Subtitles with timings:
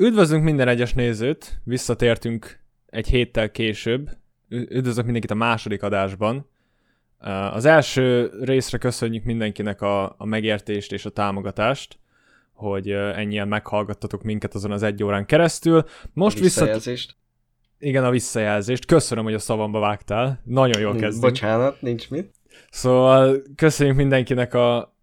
[0.00, 4.10] Üdvözlünk minden egyes nézőt, visszatértünk egy héttel később.
[4.48, 6.48] Üdvözlök mindenkit a második adásban.
[7.52, 11.98] Az első részre köszönjük mindenkinek a, a megértést és a támogatást,
[12.52, 15.84] hogy ennyien meghallgattatok minket azon az egy órán keresztül.
[16.12, 17.16] Most visszajelzést.
[17.78, 18.84] Igen, a visszajelzést.
[18.84, 20.40] Köszönöm, hogy a szavamba vágtál.
[20.44, 21.22] Nagyon jól kezdünk.
[21.22, 22.34] Bocsánat, nincs mit.
[22.70, 24.94] Szóval köszönjük mindenkinek a,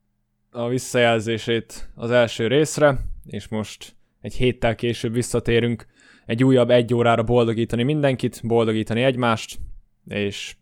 [0.51, 5.85] a visszajelzését az első részre, és most egy héttel később visszatérünk
[6.25, 9.59] egy újabb egy órára boldogítani mindenkit, boldogítani egymást,
[10.07, 10.55] és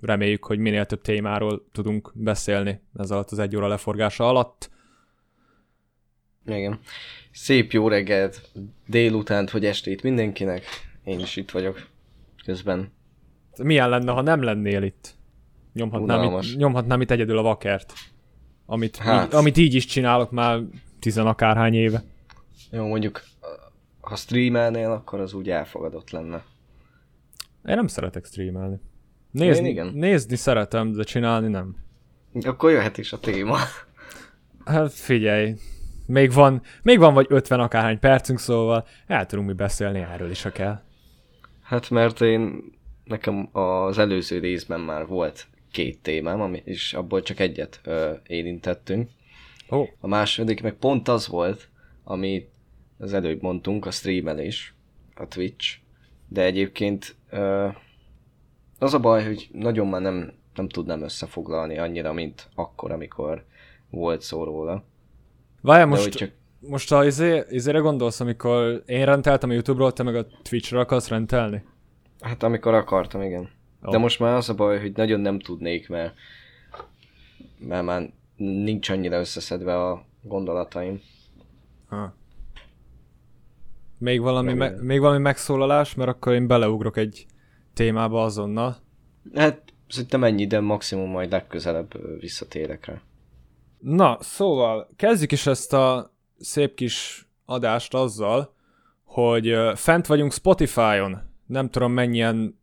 [0.00, 4.70] reméljük, hogy minél több témáról tudunk beszélni ez alatt az egy óra leforgása alatt.
[6.46, 6.78] Igen.
[7.30, 8.50] Szép jó reggelt,
[8.86, 10.64] délutánt vagy estét mindenkinek.
[11.04, 11.86] Én is itt vagyok
[12.44, 12.92] közben.
[13.62, 15.14] Milyen lenne, ha nem lennél itt?
[15.72, 17.92] Nyomhatnám, itt, nyomhatnám itt egyedül a vakert.
[18.66, 19.26] Amit, hát.
[19.26, 20.60] így, amit így is csinálok már
[20.98, 22.02] tizenakárhány éve.
[22.70, 23.22] Jó, mondjuk,
[24.00, 26.44] ha streamelnél, akkor az úgy elfogadott lenne.
[27.64, 28.80] Én nem szeretek streamelni.
[29.30, 29.86] Nézni, Én igen.
[29.86, 31.76] Nézni szeretem, de csinálni nem.
[32.42, 33.56] Akkor jöhet is a téma.
[34.64, 35.54] Hát figyelj,
[36.06, 40.42] még van, még van vagy 50 akárhány percünk, szóval el tudunk mi beszélni erről is,
[40.42, 40.80] ha kell.
[41.62, 42.62] Hát mert én,
[43.04, 49.10] nekem az előző részben már volt két témám, ami, és abból csak egyet ö, érintettünk.
[49.68, 49.88] Oh.
[50.00, 51.68] A második meg pont az volt,
[52.04, 52.48] amit
[53.00, 54.74] az előbb mondtunk, a streamelés,
[55.14, 55.76] a Twitch,
[56.28, 57.16] de egyébként
[58.78, 63.44] az a baj, hogy nagyon már nem, nem tudnám összefoglalni annyira, mint akkor, amikor
[63.90, 64.84] volt szó róla.
[65.60, 66.32] Várjál, most, csak...
[66.58, 71.08] most a izé, izére gondolsz, amikor én rendeltem a Youtube-ról, te meg a Twitch-re akarsz
[71.08, 71.64] rendelni?
[72.20, 73.50] Hát amikor akartam, igen.
[73.82, 73.90] Oh.
[73.90, 76.14] De most már az a baj, hogy nagyon nem tudnék, mert,
[77.58, 81.00] mert már nincs annyira összeszedve a gondolataim.
[81.88, 82.18] Ha.
[84.00, 87.26] Még valami, me- még valami megszólalás, mert akkor én beleugrok egy
[87.74, 88.76] témába azonnal.
[89.34, 93.00] Hát szerintem ennyi, de maximum majd legközelebb visszatérek rá.
[93.78, 98.54] Na, szóval kezdjük is ezt a szép kis adást azzal,
[99.04, 101.18] hogy fent vagyunk Spotify-on.
[101.46, 102.58] Nem tudom mennyien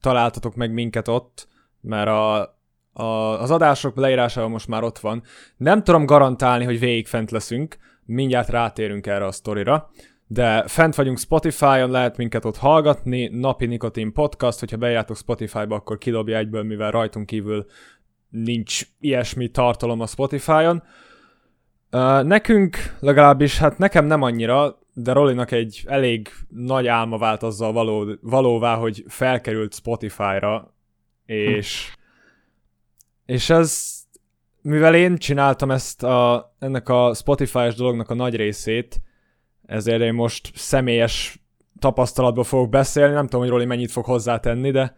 [0.00, 1.48] találtatok meg minket ott,
[1.80, 2.40] mert a,
[2.92, 3.04] a,
[3.40, 5.22] az adások leírásában most már ott van.
[5.56, 9.90] Nem tudom garantálni, hogy végig fent leszünk, mindjárt rátérünk erre a sztorira,
[10.26, 15.98] de fent vagyunk Spotify-on, lehet minket ott hallgatni, Napi Nikotin Podcast, hogyha bejártok Spotify-ba, akkor
[15.98, 17.66] kidobja egyből, mivel rajtunk kívül
[18.28, 20.82] nincs ilyesmi tartalom a Spotify-on.
[22.26, 28.18] Nekünk legalábbis, hát nekem nem annyira, de Rolinak egy elég nagy álma vált azzal való,
[28.20, 30.74] valóvá, hogy felkerült Spotify-ra,
[31.26, 31.92] és,
[33.26, 33.94] és ez,
[34.62, 39.00] mivel én csináltam ezt a, ennek a Spotify-es dolognak a nagy részét,
[39.66, 41.40] ezért én most személyes
[41.78, 44.96] tapasztalatból fogok beszélni, nem tudom, hogy Roli mennyit fog hozzátenni, de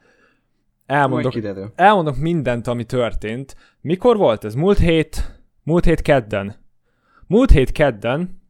[0.87, 1.35] elmondok,
[1.75, 3.57] elmondok mindent, ami történt.
[3.81, 4.55] Mikor volt ez?
[4.55, 6.57] Múlt hét, múlt hét kedden.
[7.27, 8.43] Múlt hét kedden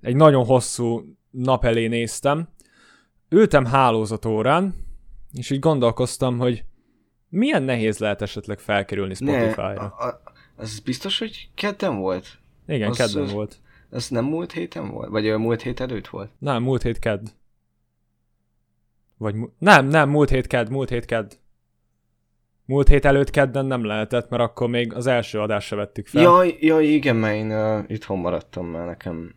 [0.00, 2.48] egy nagyon hosszú nap elé néztem,
[3.28, 4.74] ültem hálózatórán,
[5.32, 6.64] és így gondolkoztam, hogy
[7.28, 9.94] milyen nehéz lehet esetleg felkerülni Spotify-ra.
[9.98, 10.10] Ne,
[10.56, 12.38] az biztos, hogy kedden volt?
[12.66, 13.60] Igen, az, kedden az, volt.
[13.90, 15.08] Ez nem múlt héten volt?
[15.08, 16.30] Vagy a múlt hét előtt volt?
[16.38, 17.26] Nem, múlt hét kedd.
[19.16, 21.30] Vagy mu- nem, nem, múlt hét kedd, múlt hét kedd.
[22.64, 26.22] Múlt hét előtt kedden nem lehetett, mert akkor még az első adást se vettük fel.
[26.22, 29.34] Jaj, jaj igen, mert én uh, itthon maradtam, mert nekem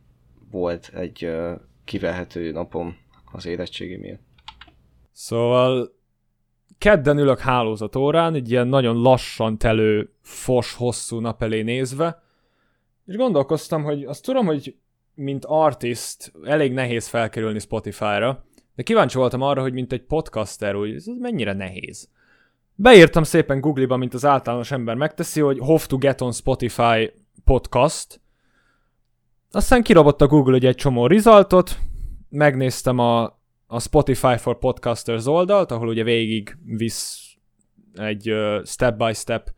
[0.51, 1.51] volt egy uh,
[1.85, 2.97] kivehető napom
[3.31, 4.21] az érettségi miatt.
[5.11, 5.91] Szóval
[6.77, 12.23] kedden ülök hálózatórán, egy ilyen nagyon lassan telő, fos, hosszú nap elé nézve,
[13.11, 14.75] és gondolkoztam, hogy azt tudom, hogy
[15.13, 18.45] mint artist elég nehéz felkerülni Spotify-ra,
[18.75, 22.09] de kíváncsi voltam arra, hogy mint egy podcaster, úgy ez mennyire nehéz.
[22.75, 27.11] Beírtam szépen Google-ba, mint az általános ember megteszi, hogy How to get on Spotify
[27.43, 28.21] podcast.
[29.51, 31.77] Aztán kirobott a Google egy, egy csomó resultot,
[32.29, 33.23] megnéztem a,
[33.67, 37.35] a Spotify for Podcasters oldalt, ahol ugye végig visz
[37.93, 39.49] egy uh, step-by-step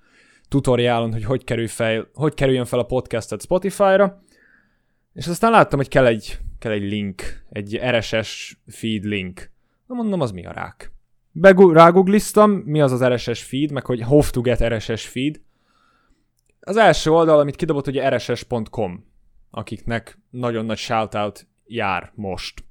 [0.53, 4.23] tutoriálon, hogy hogy, kerül fel, hogy kerüljön fel a podcastet Spotify-ra,
[5.13, 9.51] és aztán láttam, hogy kell egy, kell egy link, egy RSS feed link.
[9.87, 10.91] Na mondom, az mi a rák?
[11.73, 15.41] rágoogliztam, mi az az RSS feed, meg hogy how to get RSS feed.
[16.59, 19.05] Az első oldal, amit kidobott, ugye rss.com,
[19.51, 22.63] akiknek nagyon nagy shoutout jár most.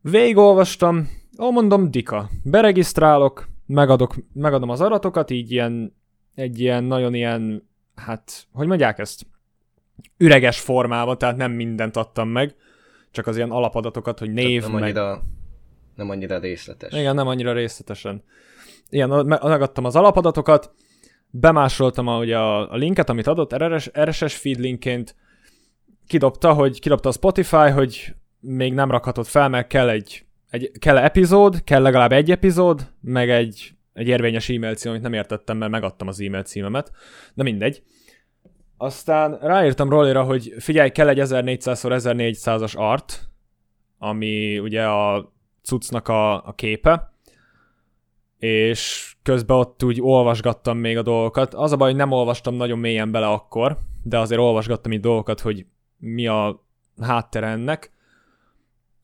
[0.00, 2.28] Végigolvastam, ó, mondom, dika.
[2.42, 6.00] Beregisztrálok, megadok, megadom az adatokat, így ilyen,
[6.34, 9.26] egy ilyen nagyon ilyen, hát, hogy mondják ezt?
[10.16, 12.54] Üreges formában, tehát nem mindent adtam meg.
[13.10, 14.82] csak az ilyen alapadatokat, hogy név, nem meg...
[14.82, 15.22] Annyira,
[15.94, 16.92] nem annyira részletes.
[16.92, 18.22] Igen, nem annyira részletesen.
[18.88, 20.74] Igen, megadtam az alapadatokat,
[21.30, 25.16] bemásoltam a, ugye a, a linket, amit adott RSS, RSS feed linkként,
[26.06, 30.98] kidobta, hogy kidobta a Spotify, hogy még nem rakhatod fel, mert kell egy, egy kell
[30.98, 35.70] epizód, kell legalább egy epizód, meg egy, egy érvényes e-mail cím, amit nem értettem, mert
[35.70, 36.90] megadtam az e-mail címemet.
[37.34, 37.82] De mindegy.
[38.76, 43.28] Aztán ráírtam Rollira, hogy figyelj, kell egy 1400x1400-as art,
[43.98, 47.12] ami ugye a cuccnak a, a képe,
[48.38, 51.54] és közben ott úgy olvasgattam még a dolgokat.
[51.54, 55.40] Az a baj, hogy nem olvastam nagyon mélyen bele akkor, de azért olvasgattam így dolgokat,
[55.40, 55.66] hogy
[55.98, 56.64] mi a
[57.00, 57.92] háttere ennek.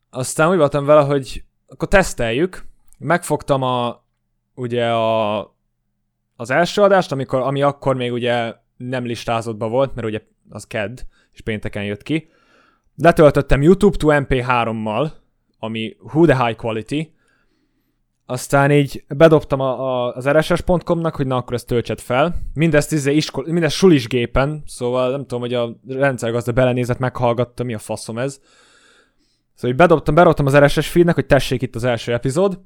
[0.09, 2.65] Aztán úgy voltam vele, hogy akkor teszteljük.
[2.97, 4.03] Megfogtam a,
[4.59, 5.39] ugye a,
[6.35, 11.05] az első adást, amikor, ami akkor még ugye nem listázottba volt, mert ugye az KED,
[11.31, 12.29] és pénteken jött ki.
[12.95, 15.11] Letöltöttem YouTube to MP3-mal,
[15.59, 17.13] ami who the high quality,
[18.25, 22.35] aztán így bedobtam a, a, az rss.com-nak, hogy na akkor ezt töltsed fel.
[22.53, 27.73] Mindezt, izé iskol, mindezt sulis gépen, szóval nem tudom, hogy a rendszergazda belenézett, meghallgatta, mi
[27.73, 28.39] a faszom ez.
[29.53, 32.59] Szóval így bedobtam, bedobtam az RSS feednek, hogy tessék itt az első epizód.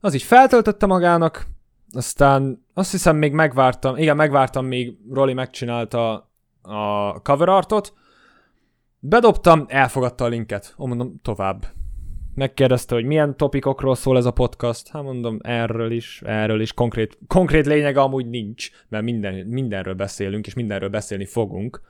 [0.00, 1.46] Az így feltöltötte magának,
[1.92, 6.30] aztán azt hiszem még megvártam, igen, megvártam, még Rolly megcsinálta
[6.62, 7.94] a cover artot.
[8.98, 10.74] Bedobtam, elfogadta a linket.
[10.78, 11.66] Ó, mondom, tovább
[12.34, 14.88] megkérdezte, hogy milyen topikokról szól ez a podcast.
[14.88, 16.72] Hát mondom, erről is, erről is.
[16.72, 21.80] Konkrét, konkrét lényege amúgy nincs, mert minden, mindenről beszélünk, és mindenről beszélni fogunk.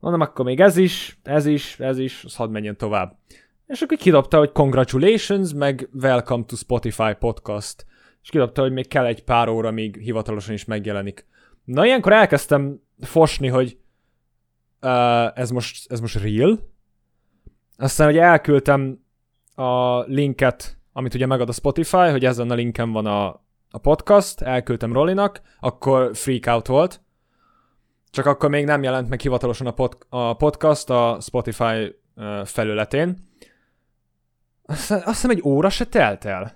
[0.00, 3.16] Mondom, akkor még ez is, ez is, ez is, az hadd menjen tovább.
[3.70, 7.86] És akkor kidobta, hogy congratulations, meg welcome to Spotify podcast.
[8.22, 11.26] És kidobta, hogy még kell egy pár óra, míg hivatalosan is megjelenik.
[11.64, 13.78] Na, ilyenkor elkezdtem fosni, hogy
[14.80, 16.70] uh, ez, most, ez most real?
[17.76, 19.04] Aztán, hogy elküldtem
[19.54, 23.26] a linket, amit ugye megad a Spotify, hogy ezen a linken van a,
[23.70, 27.00] a podcast, elküldtem Rollinak, akkor freak out volt.
[28.10, 33.28] Csak akkor még nem jelent meg hivatalosan a, pod, a podcast a Spotify uh, felületén.
[34.70, 36.52] Azt, azt hiszem egy óra se telt el.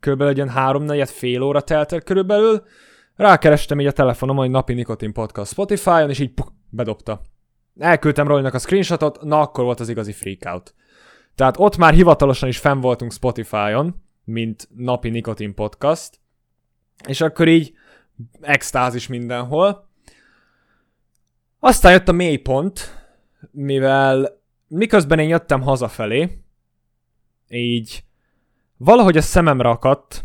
[0.00, 2.62] Körülbelül egy ilyen három fél óra telt el körülbelül.
[3.16, 7.20] Rákerestem így a telefonom, hogy napi nikotin podcast Spotify-on, és így puk, bedobta.
[7.78, 10.74] Elküldtem Rollinak a screenshotot, na akkor volt az igazi freakout.
[11.34, 16.20] Tehát ott már hivatalosan is fenn voltunk Spotify-on, mint napi nikotin podcast,
[17.06, 17.74] és akkor így
[18.40, 19.88] extázis mindenhol.
[21.58, 23.04] Aztán jött a mélypont,
[23.50, 26.43] mivel miközben én jöttem hazafelé,
[27.54, 28.04] így
[28.76, 30.24] valahogy a szememre akadt,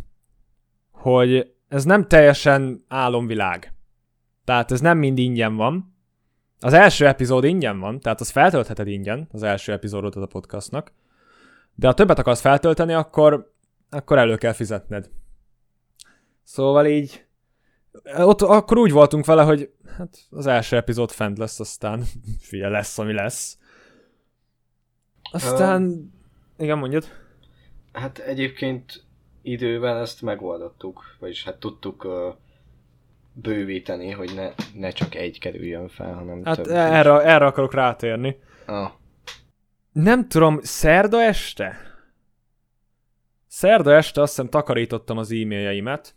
[0.92, 3.74] hogy ez nem teljesen álomvilág.
[4.46, 5.98] Tehát ez nem mind ingyen van.
[6.60, 10.92] Az első epizód ingyen van, tehát az feltöltheted ingyen, az első epizódot a podcastnak.
[11.76, 13.54] De ha többet akarsz feltölteni, akkor,
[13.90, 15.10] akkor elő kell fizetned.
[16.44, 17.26] Szóval így,
[18.18, 22.04] ott akkor úgy voltunk vele, hogy hát az első epizód fent lesz, aztán
[22.50, 23.58] fia lesz, ami lesz.
[25.32, 26.19] Aztán, uh,
[26.60, 27.06] igen, mondjad.
[27.92, 29.04] Hát egyébként
[29.42, 32.36] idővel ezt megoldottuk, vagyis hát tudtuk uh,
[33.34, 36.68] bővíteni, hogy ne, ne csak egy kerüljön fel, hanem hát több.
[36.68, 38.40] Erre, erre akarok rátérni.
[38.66, 38.92] Ah.
[39.92, 41.76] Nem tudom, szerda este?
[43.48, 46.16] Szerda este azt hiszem takarítottam az e-mailjeimet,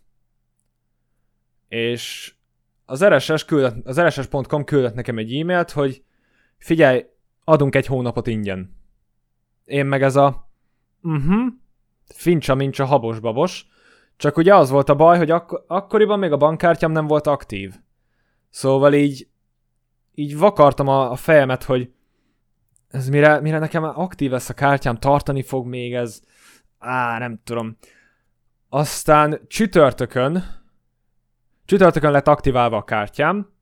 [1.67, 2.33] és
[2.85, 6.03] az RSS küldött, az RSS.com küldött nekem egy e-mailt, hogy
[6.57, 7.05] figyelj,
[7.43, 8.82] adunk egy hónapot ingyen.
[9.65, 10.49] Én meg ez a
[11.01, 11.53] uh-huh,
[12.05, 13.67] fincsa mincsa habos babos,
[14.17, 17.75] csak ugye az volt a baj, hogy ak- akkoriban még a bankkártyám nem volt aktív.
[18.49, 19.27] Szóval így
[20.15, 21.91] így vakartam a, a fejemet, hogy
[22.87, 26.21] ez mire, mire nekem aktív lesz a kártyám, tartani fog még ez,
[26.79, 27.77] á, nem tudom.
[28.69, 30.43] Aztán csütörtökön,
[31.65, 33.52] csütörtökön lett aktiválva a kártyám.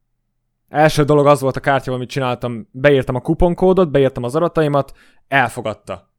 [0.72, 4.98] Első dolog az volt a kártya, amit csináltam, beírtam a kuponkódot, beírtam az adataimat,
[5.28, 6.10] elfogadta.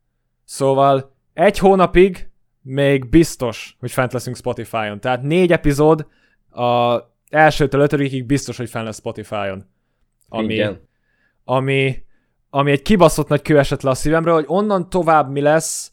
[0.44, 2.30] Szóval egy hónapig
[2.62, 5.00] még biztos, hogy fent leszünk Spotify-on.
[5.00, 6.06] Tehát négy epizód
[6.50, 6.96] a
[7.30, 9.64] elsőtől ötödikig biztos, hogy fent lesz Spotify-on.
[10.28, 10.88] Ami, Igen.
[11.44, 12.04] ami
[12.54, 15.92] ami egy kibaszott nagy kő esett le a szívemről, hogy onnan tovább mi lesz,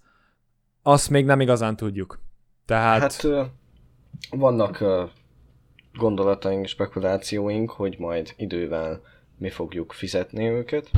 [0.83, 2.19] azt még nem igazán tudjuk.
[2.65, 2.99] Tehát...
[3.01, 3.27] Hát
[4.29, 4.83] vannak
[5.93, 9.01] gondolataink, spekulációink, hogy majd idővel
[9.37, 10.91] mi fogjuk fizetni őket,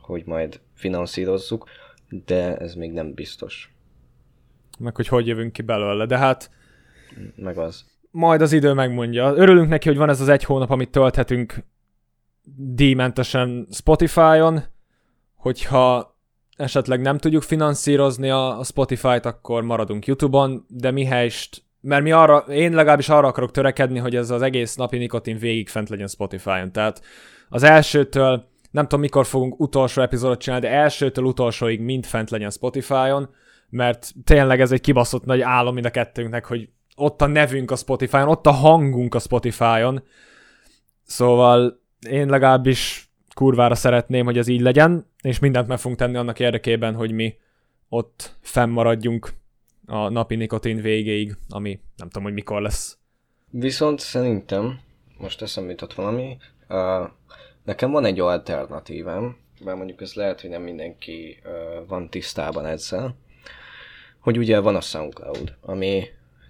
[0.00, 1.68] hogy majd finanszírozzuk,
[2.08, 3.74] de ez még nem biztos.
[4.78, 6.50] Meg hogy hogy jövünk ki belőle, de hát...
[7.36, 7.84] Meg az.
[8.10, 9.34] Majd az idő megmondja.
[9.34, 11.64] Örülünk neki, hogy van ez az egy hónap, amit tölthetünk
[12.56, 14.62] díjmentesen Spotify-on,
[15.34, 16.16] hogyha
[16.56, 22.72] esetleg nem tudjuk finanszírozni a, Spotify-t, akkor maradunk YouTube-on, de mihelyst, mert mi arra, én
[22.72, 26.72] legalábbis arra akarok törekedni, hogy ez az egész napi nikotin végig fent legyen Spotify-on.
[26.72, 27.02] Tehát
[27.48, 32.50] az elsőtől, nem tudom mikor fogunk utolsó epizódot csinálni, de elsőtől utolsóig mind fent legyen
[32.50, 33.28] Spotify-on,
[33.68, 37.76] mert tényleg ez egy kibaszott nagy álom mind a kettőnknek, hogy ott a nevünk a
[37.76, 40.02] Spotify-on, ott a hangunk a Spotify-on.
[41.02, 46.40] Szóval én legalábbis kurvára szeretném, hogy ez így legyen, és mindent meg fogunk tenni annak
[46.40, 47.34] érdekében, hogy mi
[47.88, 49.32] ott fennmaradjunk
[49.86, 52.98] a napi nikotin végéig, ami nem tudom, hogy mikor lesz.
[53.50, 54.80] Viszont szerintem,
[55.18, 56.36] most eszembe jutott valami,
[56.68, 57.08] uh,
[57.64, 63.16] nekem van egy alternatívám, mert mondjuk ez lehet, hogy nem mindenki uh, van tisztában ezzel,
[64.18, 66.04] hogy ugye van a SoundCloud, ami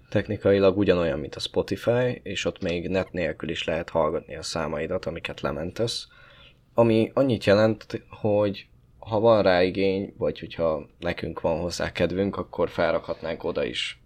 [0.09, 5.05] technikailag ugyanolyan, mint a Spotify, és ott még net nélkül is lehet hallgatni a számaidat,
[5.05, 6.07] amiket lementesz,
[6.73, 8.67] ami annyit jelent, hogy
[9.07, 14.01] ha van rá igény, vagy hogyha nekünk van hozzá kedvünk, akkor felrakhatnánk oda is.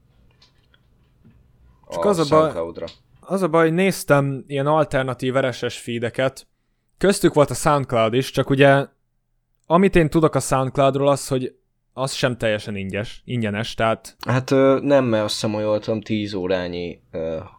[1.90, 2.74] Csak a az a baj,
[3.20, 6.48] az a baj, néztem ilyen alternatív RSS feedeket,
[6.98, 8.86] köztük volt a SoundCloud is, csak ugye
[9.66, 11.56] amit én tudok a SoundCloudról az, hogy
[11.94, 14.16] az sem teljesen ingyes, ingyenes, tehát...
[14.28, 14.50] Hát
[14.82, 17.02] nem, mert azt hiszem, hogy 10 órányi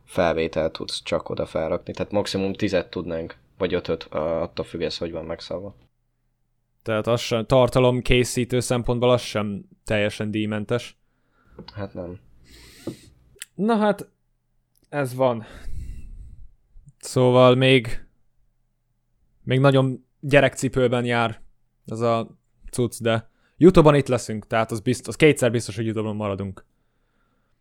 [0.05, 5.13] felvételt tudsz csak oda felrakni, tehát maximum 10 tudnánk, vagy 5 attól függ ez, hogy
[5.13, 5.75] van megszállva.
[6.83, 10.97] Tehát az sem, tartalom készítő szempontból az sem teljesen díjmentes.
[11.75, 12.21] Hát nem.
[13.55, 14.09] Na hát,
[14.89, 15.45] ez van.
[16.99, 18.07] Szóval még
[19.45, 21.41] még nagyon gyerekcipőben jár
[21.87, 22.39] ez a
[22.71, 26.65] cucc, de Youtube-on itt leszünk, tehát az, biztos, az kétszer biztos, hogy Youtube-on maradunk.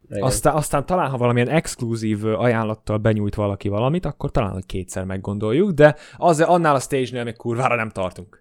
[0.09, 5.71] Aztán, aztán talán, ha valamilyen exkluzív ajánlattal benyújt valaki valamit, akkor talán, hogy kétszer meggondoljuk,
[5.71, 8.40] de az, annál a stage-nél még kurvára nem tartunk.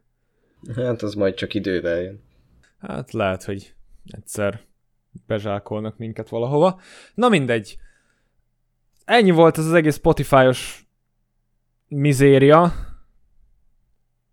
[0.76, 2.22] Hát az majd csak idővel jön.
[2.78, 3.74] Hát lehet, hogy
[4.06, 4.60] egyszer
[5.26, 6.80] bezsákolnak minket valahova.
[7.14, 7.78] Na mindegy.
[9.04, 10.86] Ennyi volt ez az egész Spotify-os
[11.88, 12.72] mizéria.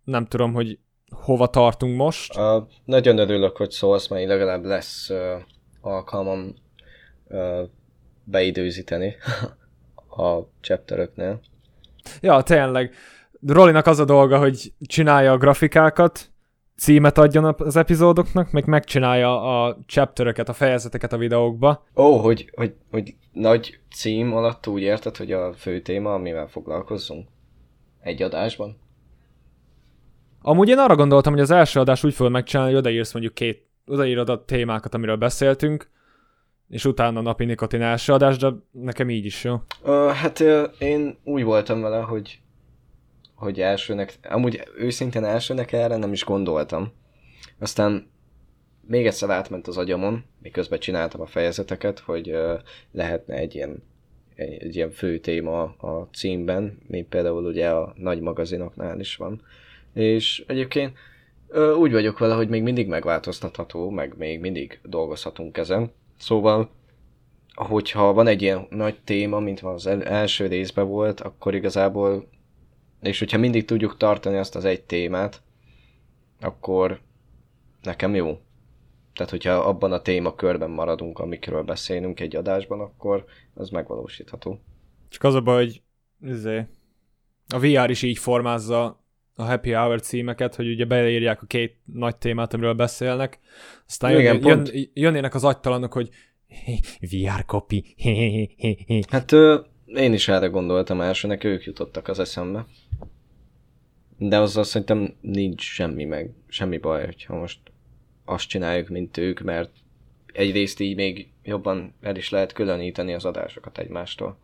[0.04, 0.78] Nem tudom, hogy
[1.10, 2.36] hova tartunk most.
[2.36, 5.42] Uh, nagyon örülök, hogy szólsz, mert legalább lesz uh,
[5.80, 6.54] alkalmam
[7.24, 7.68] uh,
[8.24, 9.16] beidőzíteni
[10.26, 11.40] a chapteröknél.
[12.20, 12.94] Ja, tényleg.
[13.46, 16.30] Rolinak az a dolga, hogy csinálja a grafikákat,
[16.76, 21.86] címet adjon az epizódoknak, meg megcsinálja a chapteröket, a fejezeteket a videókba.
[21.96, 26.46] Ó, oh, hogy, hogy, hogy nagy cím alatt úgy érted, hogy a fő téma, amivel
[26.46, 27.28] foglalkozzunk?
[28.00, 28.76] Egy adásban?
[30.42, 33.66] Amúgy én arra gondoltam, hogy az első adás úgy fogod megcsinálni, hogy odaírsz mondjuk két,
[33.86, 35.90] odaírod a témákat, amiről beszéltünk,
[36.68, 39.54] és utána napi nikotin első adás, de nekem így is jó.
[39.82, 40.40] Uh, hát
[40.78, 42.40] én úgy voltam vele, hogy
[43.38, 46.92] hogy elsőnek, amúgy őszintén elsőnek erre nem is gondoltam.
[47.58, 48.10] Aztán
[48.80, 52.52] még egyszer átment az agyamon, miközben csináltam a fejezeteket, hogy uh,
[52.92, 53.82] lehetne egy ilyen,
[54.34, 59.42] egy, egy ilyen fő téma a címben, mint például ugye a nagy magazinoknál is van.
[59.94, 60.96] És egyébként
[61.48, 65.92] uh, úgy vagyok vele, hogy még mindig megváltoztatható, meg még mindig dolgozhatunk ezen.
[66.16, 66.70] Szóval
[67.54, 72.28] hogyha van egy ilyen nagy téma, mint az első részben volt, akkor igazából
[73.00, 75.42] és hogyha mindig tudjuk tartani azt az egy témát,
[76.40, 77.00] akkor
[77.82, 78.40] nekem jó.
[79.14, 83.24] Tehát, hogyha abban a témakörben maradunk, amikről beszélünk egy adásban, akkor
[83.54, 84.60] az megvalósítható.
[85.08, 85.82] Csak az a baj, hogy
[86.20, 86.66] izé,
[87.48, 92.16] a VR is így formázza a Happy Hour címeket, hogy ugye beírják a két nagy
[92.16, 93.38] témát, amiről beszélnek,
[93.86, 96.08] aztán Igen, jön, jön, jönnének az agytalanok, hogy
[97.10, 97.94] VR copy.
[99.10, 99.60] hát ö,
[99.94, 102.66] én is erre gondoltam elsőnek, ők jutottak az eszembe.
[104.18, 107.58] De azzal szerintem nincs semmi meg, semmi baj, hogyha most
[108.24, 109.70] azt csináljuk, mint ők, mert
[110.32, 114.38] egyrészt így még jobban el is lehet különíteni az adásokat egymástól.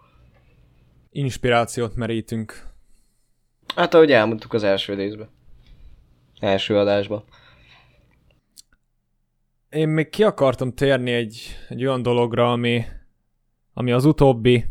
[1.11, 2.69] Inspirációt merítünk.
[3.75, 5.29] Hát ahogy elmondtuk az első részben.
[6.41, 7.25] Első adásban.
[9.71, 12.85] Én még ki akartam térni egy, egy olyan dologra, ami,
[13.73, 14.65] ami az utóbbi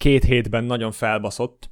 [0.00, 1.70] két hétben nagyon felbaszott.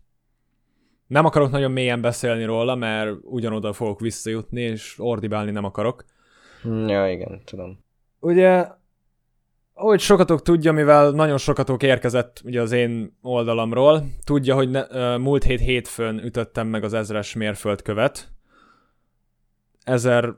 [1.06, 6.04] Nem akarok nagyon mélyen beszélni róla, mert ugyanoda fogok visszajutni, és ordibálni nem akarok.
[6.86, 7.84] Ja, igen, tudom.
[8.20, 8.66] Ugye,
[9.74, 15.44] ahogy sokatok tudja, mivel nagyon sokatok érkezett ugye az én oldalamról, tudja, hogy ne, múlt
[15.44, 18.32] hét hétfőn ütöttem meg az ezres mérföldkövet.
[19.84, 20.36] 1000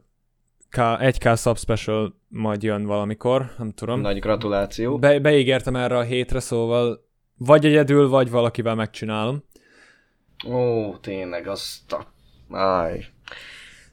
[0.68, 4.00] K, 1K subspecial majd jön valamikor, nem tudom.
[4.00, 4.98] Nagy gratuláció.
[4.98, 7.08] Be, beígértem erre a hétre, szóval
[7.42, 9.44] vagy egyedül, vagy valakivel megcsinálom.
[10.46, 12.06] Ó, tényleg, azt a...
[12.50, 13.04] Áj.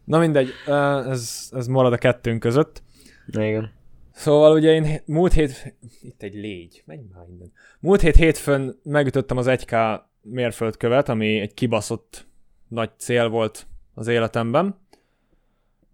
[0.04, 0.50] Na mindegy,
[1.08, 2.84] ez, ez marad a kettőnk között.
[3.28, 3.72] Igen.
[4.12, 5.76] Szóval ugye én múlt hét...
[6.02, 6.84] Itt egy légy.
[6.86, 7.52] Menj már innen.
[7.80, 12.28] Múlt hét hétfőn megütöttem az 1K mérföldkövet, ami egy kibaszott
[12.68, 14.80] nagy cél volt az életemben.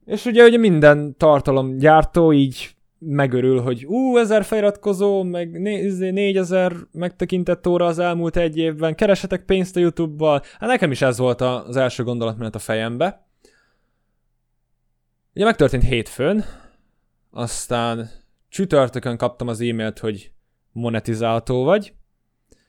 [0.05, 2.72] És ugye, ugye minden tartalomgyártó így
[3.05, 9.45] megörül, hogy ú, ezer feliratkozó, meg né- négyezer megtekintett óra az elmúlt egy évben, keresetek
[9.45, 10.41] pénzt a YouTube-bal.
[10.59, 13.27] Hát nekem is ez volt az első gondolatmenet a fejembe.
[15.35, 16.43] Ugye megtörtént hétfőn,
[17.31, 18.09] aztán
[18.49, 20.31] csütörtökön kaptam az e-mailt, hogy
[20.71, 21.93] monetizálható vagy.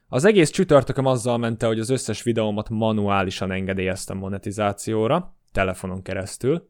[0.09, 6.69] Az egész csütörtököm azzal ment hogy az összes videómat manuálisan engedélyeztem monetizációra, telefonon keresztül.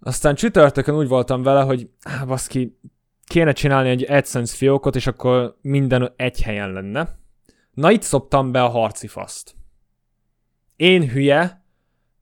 [0.00, 1.90] Aztán csütörtökön úgy voltam vele, hogy
[2.26, 2.78] baszki,
[3.24, 7.18] kéne csinálni egy AdSense fiókot, és akkor minden egy helyen lenne.
[7.70, 9.54] Na itt szoptam be a harci faszt.
[10.76, 11.64] Én hülye,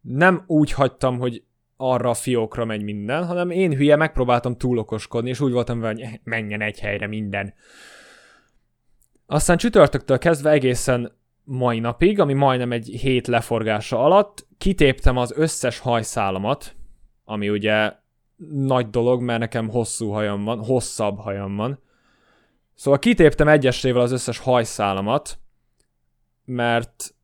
[0.01, 1.45] nem úgy hagytam, hogy
[1.77, 6.21] arra a fiókra megy minden, hanem én hülye megpróbáltam túlokoskodni, és úgy voltam vele, hogy
[6.25, 7.55] menjen egy helyre minden.
[9.27, 11.13] Aztán csütörtöktől kezdve egészen
[11.45, 16.76] mai napig, ami majdnem egy hét leforgása alatt, kitéptem az összes hajszálamat,
[17.29, 17.93] ami ugye
[18.49, 21.79] nagy dolog, mert nekem hosszú hajam van, hosszabb hajam van.
[22.75, 25.39] Szóval kitéptem egyesével az összes hajszálamat,
[26.45, 27.15] mert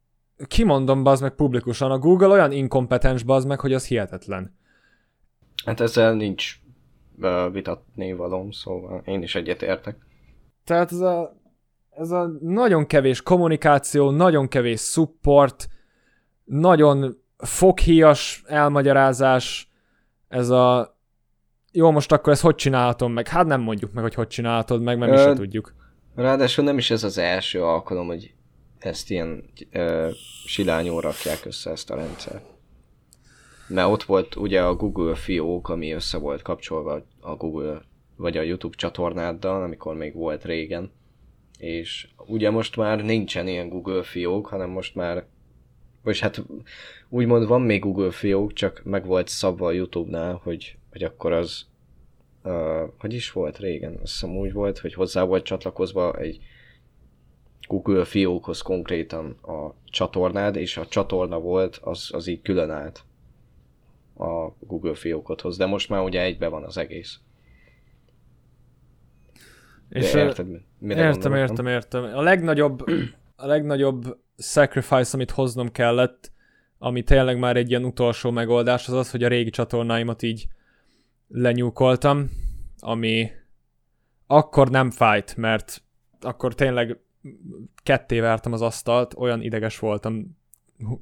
[0.47, 4.56] kimondom bazd meg publikusan, a Google olyan inkompetens bazd meg, hogy az hihetetlen.
[5.64, 6.61] Hát ezzel nincs
[7.18, 9.97] uh, vitatni valóm, szóval én is egyetértek.
[10.64, 11.37] Tehát ez a,
[11.90, 15.68] ez a nagyon kevés kommunikáció, nagyon kevés support,
[16.44, 19.72] nagyon foghíjas elmagyarázás,
[20.33, 20.97] ez a
[21.73, 23.29] jó, most akkor ezt hogy csinálhatom meg?
[23.29, 25.75] Hát nem mondjuk meg, hogy hogy csinálhatod meg, mert mi se tudjuk.
[26.15, 28.35] Ráadásul nem is ez az első alkalom, hogy
[28.79, 30.11] ezt ilyen ö,
[30.47, 32.45] silányul rakják össze ezt a rendszert.
[33.68, 37.83] Mert ott volt ugye a Google fiók, ami össze volt kapcsolva a Google
[38.16, 40.90] vagy a YouTube csatornáddal, amikor még volt régen.
[41.59, 45.27] És ugye most már nincsen ilyen Google fiók, hanem most már
[46.03, 46.43] vagy hát
[47.09, 51.67] úgymond van még Google fiók, csak meg volt szabva a Youtube-nál, hogy, hogy akkor az
[52.45, 53.93] uh, hogy is volt régen?
[54.03, 56.41] Azt hiszem úgy volt, hogy hozzá volt csatlakozva egy
[57.69, 63.05] Google fiókhoz konkrétan a csatornád, és a csatorna volt, az, az így külön állt
[64.17, 67.19] a Google fiókodhoz, de most már ugye egybe van az egész.
[69.88, 70.47] És érted,
[70.79, 72.05] mire értem, értem, értem.
[72.05, 72.85] A legnagyobb,
[73.37, 76.33] a legnagyobb sacrifice, amit hoznom kellett,
[76.79, 80.47] ami tényleg már egy ilyen utolsó megoldás, az az, hogy a régi csatornáimat így
[81.29, 82.31] lenyúkoltam,
[82.79, 83.31] ami
[84.27, 85.83] akkor nem fájt, mert
[86.21, 86.99] akkor tényleg
[87.83, 90.37] ketté vertem az asztalt, olyan ideges voltam,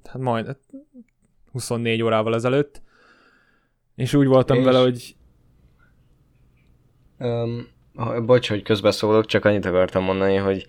[0.05, 0.57] hát majd
[1.53, 2.83] 24 órával ezelőtt,
[3.95, 4.65] és úgy voltam és...
[4.65, 5.17] vele, hogy...
[7.19, 7.69] Um,
[8.27, 10.67] bocs, hogy közbeszólok, csak annyit akartam mondani, hogy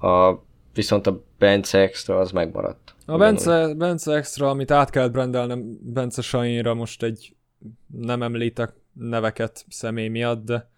[0.00, 2.94] a, viszont a Bence Extra az megmaradt.
[3.06, 7.36] A Bence, Bence Extra, amit át kellett brendelnem Bence Sainra, most egy
[7.86, 10.70] nem említek neveket személy miatt, de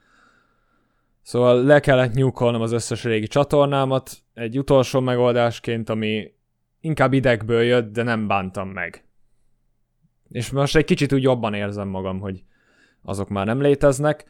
[1.23, 6.33] Szóval le kellett nyúkolnom az összes régi csatornámat, egy utolsó megoldásként, ami
[6.81, 9.05] inkább idegből jött, de nem bántam meg.
[10.29, 12.43] És most egy kicsit úgy jobban érzem magam, hogy
[13.03, 14.25] azok már nem léteznek.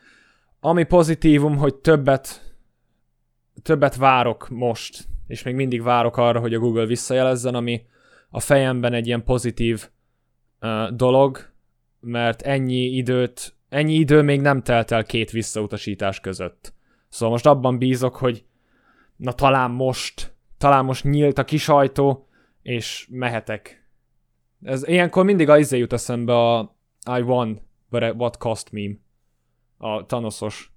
[0.60, 2.54] Ami pozitívum, hogy többet,
[3.62, 7.86] többet várok most, és még mindig várok arra, hogy a Google visszajelezzen, ami
[8.30, 9.88] a fejemben egy ilyen pozitív
[10.60, 11.52] uh, dolog,
[12.00, 16.72] mert ennyi időt, ennyi idő még nem telt el két visszautasítás között.
[17.08, 18.44] Szóval most abban bízok, hogy
[19.16, 22.28] na talán most, talán most nyílt a kis ajtó,
[22.62, 23.88] és mehetek.
[24.62, 26.76] Ez ilyenkor mindig a izé jut eszembe a
[27.18, 28.94] I won, but what cost meme.
[29.78, 30.72] A Thanosos.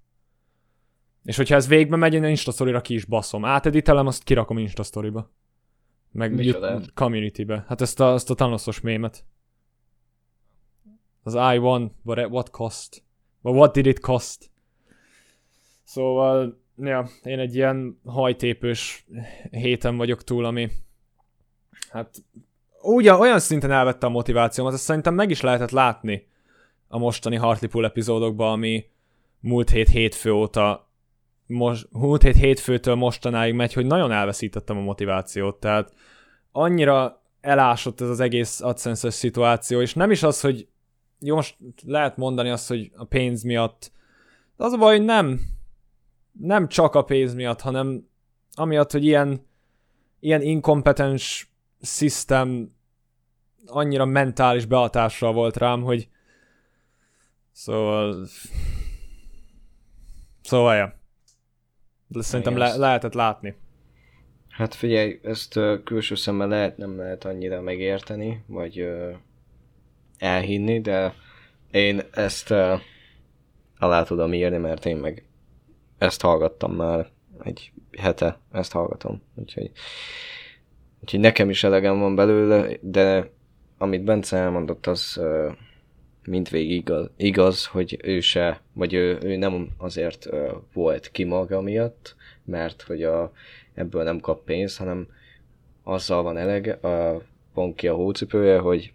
[1.23, 3.45] És hogyha ez végbe megy, én Instastory-ra ki is baszom.
[3.45, 5.31] Áteditelem, azt kirakom Instastory-ba.
[6.11, 6.55] Meg
[6.93, 7.65] community-be.
[7.67, 9.25] Hát ezt a, ezt a Thanosos mémet.
[11.23, 13.03] Az I won, but what cost?
[13.41, 14.51] But what did it cost?
[15.83, 19.05] Szóval, ja, én egy ilyen hajtépős
[19.51, 20.69] héten vagyok túl, ami
[21.89, 22.23] hát
[22.81, 26.27] úgy, olyan szinten elvette a motivációmat, ezt szerintem meg is lehetett látni
[26.87, 28.85] a mostani Hartlepool epizódokban, ami
[29.39, 30.91] múlt hét hétfő óta
[31.45, 35.93] most, múlt hét hétfőtől mostanáig megy, hogy nagyon elveszítettem a motivációt, tehát
[36.51, 40.67] annyira elásott ez az egész adsense szituáció, és nem is az, hogy
[41.19, 43.91] jó, most lehet mondani azt, hogy a pénz miatt,
[44.57, 45.39] de az a baj, hogy nem,
[46.31, 48.07] nem csak a pénz miatt, hanem
[48.55, 49.45] amiatt, hogy ilyen,
[50.19, 51.51] ilyen inkompetens
[51.81, 52.75] system
[53.65, 56.09] annyira mentális behatással volt rám, hogy
[57.51, 58.27] szóval
[60.41, 61.01] szóval ja.
[62.13, 63.55] De szerintem le- lehetett látni.
[64.49, 69.15] Hát figyelj, ezt uh, külső szemmel lehet, nem lehet annyira megérteni, vagy uh,
[70.17, 71.13] elhinni, de
[71.71, 72.79] én ezt uh,
[73.77, 75.25] alá tudom írni, mert én meg
[75.97, 77.09] ezt hallgattam már
[77.43, 79.21] egy hete, ezt hallgatom.
[79.35, 79.71] Úgyhogy,
[81.01, 83.31] úgyhogy nekem is elegem van belőle, de
[83.77, 85.53] amit Bence elmondott, az uh,
[86.25, 90.29] mindvégig igaz, igaz, hogy ő se, vagy ő, ő nem azért
[90.73, 93.31] volt ki maga miatt, mert hogy a,
[93.73, 95.07] ebből nem kap pénzt, hanem
[95.83, 97.21] azzal van elege, a,
[97.53, 98.93] pont ki a hócipője, hogy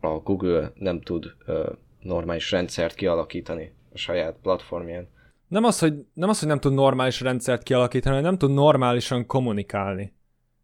[0.00, 1.66] a Google nem tud uh,
[2.00, 5.08] normális rendszert kialakítani a saját platformján.
[5.48, 9.26] Nem az, hogy nem, az, hogy nem tud normális rendszert kialakítani, hanem nem tud normálisan
[9.26, 10.12] kommunikálni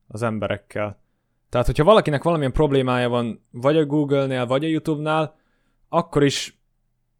[0.08, 1.00] az emberekkel.
[1.48, 5.36] Tehát, hogyha valakinek valamilyen problémája van, vagy a Google-nél, vagy a YouTube-nál,
[5.94, 6.60] akkor is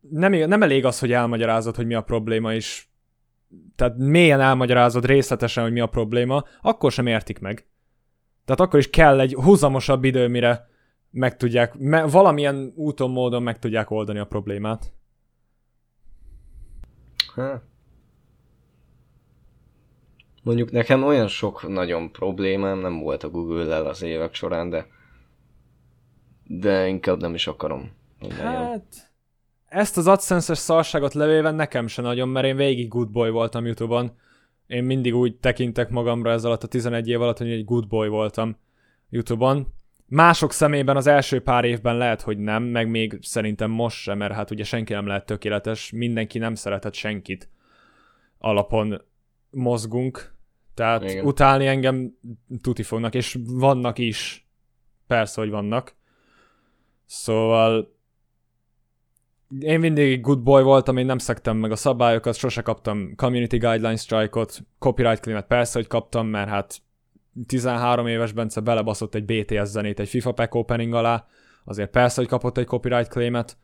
[0.00, 2.87] nem, nem elég az, hogy elmagyarázod, hogy mi a probléma, és
[3.76, 7.66] tehát mélyen elmagyarázod részletesen, hogy mi a probléma, akkor sem értik meg.
[8.44, 10.68] Tehát akkor is kell egy húzamosabb idő, mire
[11.11, 14.92] meg tudják, me, valamilyen úton, módon meg tudják oldani a problémát.
[17.35, 17.62] Ha.
[20.42, 24.87] Mondjuk nekem olyan sok nagyon problémám nem volt a Google-lel az évek során, de
[26.44, 28.00] de inkább nem is akarom.
[28.30, 29.12] Hát,
[29.66, 34.12] ezt az AdSense-es szarságot levéve nekem se nagyon, mert én végig good boy voltam Youtube-on.
[34.66, 38.08] Én mindig úgy tekintek magamra ez alatt a 11 év alatt, hogy egy good boy
[38.08, 38.56] voltam
[39.11, 39.66] Youtube-on.
[40.06, 44.32] Mások szemében az első pár évben lehet, hogy nem, meg még szerintem most sem, mert
[44.32, 47.48] hát ugye senki nem lehet tökéletes, mindenki nem szeretett senkit
[48.38, 49.02] alapon
[49.50, 50.35] mozgunk,
[50.74, 51.24] tehát Igen.
[51.24, 52.18] utálni engem
[52.61, 54.48] tuti fognak, és vannak is,
[55.06, 55.96] persze, hogy vannak.
[57.06, 57.94] Szóval
[59.58, 64.00] én mindig good boy voltam, én nem szektem meg a szabályokat, sose kaptam community guidelines
[64.00, 66.82] strike-ot, copyright claimet persze, hogy kaptam, mert hát
[67.46, 71.26] 13 éves Bence belebaszott egy BTS zenét egy FIFA pack opening alá,
[71.64, 73.56] azért persze, hogy kapott egy copyright claimet.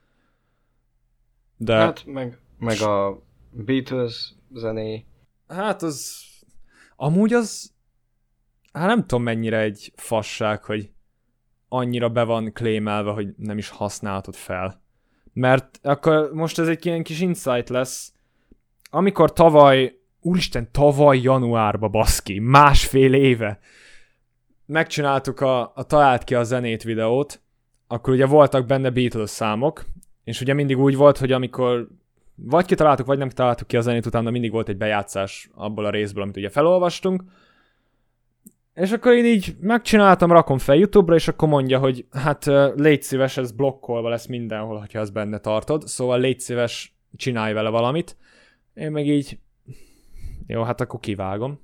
[1.57, 1.74] De...
[1.74, 5.05] Hát, meg, meg a Beatles zené.
[5.48, 6.22] Hát az...
[6.96, 7.72] Amúgy az...
[8.72, 10.90] Hát nem tudom mennyire egy fasság, hogy
[11.68, 14.83] annyira be van klémelve, hogy nem is használhatod fel.
[15.38, 18.12] Mert akkor most ez egy ilyen kis insight lesz.
[18.90, 23.59] Amikor tavaly úristen, tavaly januárba baszki, másfél éve
[24.66, 27.40] megcsináltuk a, a talált ki a zenét videót,
[27.87, 29.85] akkor ugye voltak benne Beatles számok,
[30.24, 31.88] és ugye mindig úgy volt, hogy amikor
[32.35, 35.90] vagy kitaláltuk, vagy nem találtuk ki a zenét, utána mindig volt egy bejátszás abból a
[35.90, 37.22] részből, amit ugye felolvastunk,
[38.81, 43.37] és akkor én így megcsináltam, rakom fel YouTube-ra, és akkor mondja, hogy hát légy szíves,
[43.37, 48.17] ez blokkolva lesz mindenhol, ha ezt benne tartod, szóval légy szíves, csinálj vele valamit.
[48.75, 49.38] Én meg így
[50.47, 51.61] jó, hát akkor kivágom.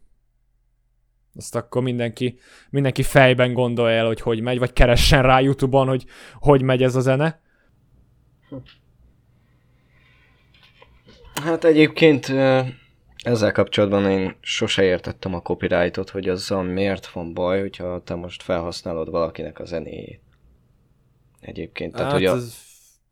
[1.37, 2.38] Azt akkor mindenki,
[2.70, 6.94] mindenki fejben gondolja el, hogy hogy megy, vagy keressen rá YouTube-on, hogy hogy megy ez
[6.94, 7.40] a zene.
[11.42, 12.33] Hát egyébként
[13.24, 18.42] ezzel kapcsolatban én sose értettem a copyrightot, hogy azzal miért van baj, hogyha te most
[18.42, 20.20] felhasználod valakinek a zenéjét.
[21.40, 21.92] Egyébként.
[21.92, 22.34] Tehát, hát hogy a...
[22.34, 22.58] ez,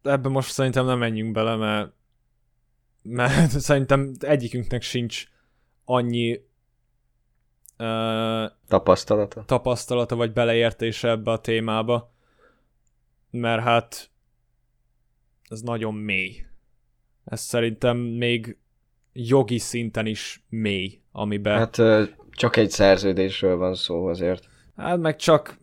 [0.03, 1.93] ebbe most szerintem nem menjünk bele, mert,
[3.03, 5.25] mert szerintem egyikünknek sincs
[5.85, 6.41] annyi
[7.79, 9.45] uh, tapasztalata.
[9.45, 12.13] tapasztalata vagy beleértése ebbe a témába,
[13.31, 14.11] mert hát
[15.49, 16.47] ez nagyon mély.
[17.25, 18.57] Ez szerintem még
[19.13, 21.59] jogi szinten is mély, amiben...
[21.59, 24.49] Hát csak egy szerződésről van szó azért.
[24.77, 25.59] Hát meg csak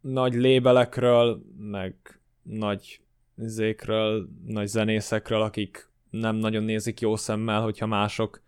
[0.00, 1.94] nagy lébelekről, meg
[2.42, 3.00] nagy
[3.36, 8.42] zékről, nagy zenészekről, akik nem nagyon nézik jó szemmel, hogyha mások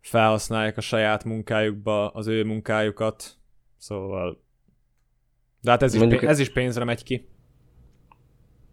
[0.00, 3.36] felhasználják a saját munkájukba az ő munkájukat,
[3.78, 4.42] szóval...
[5.60, 7.28] De hát ez, is, pénz, ez is pénzre megy ki.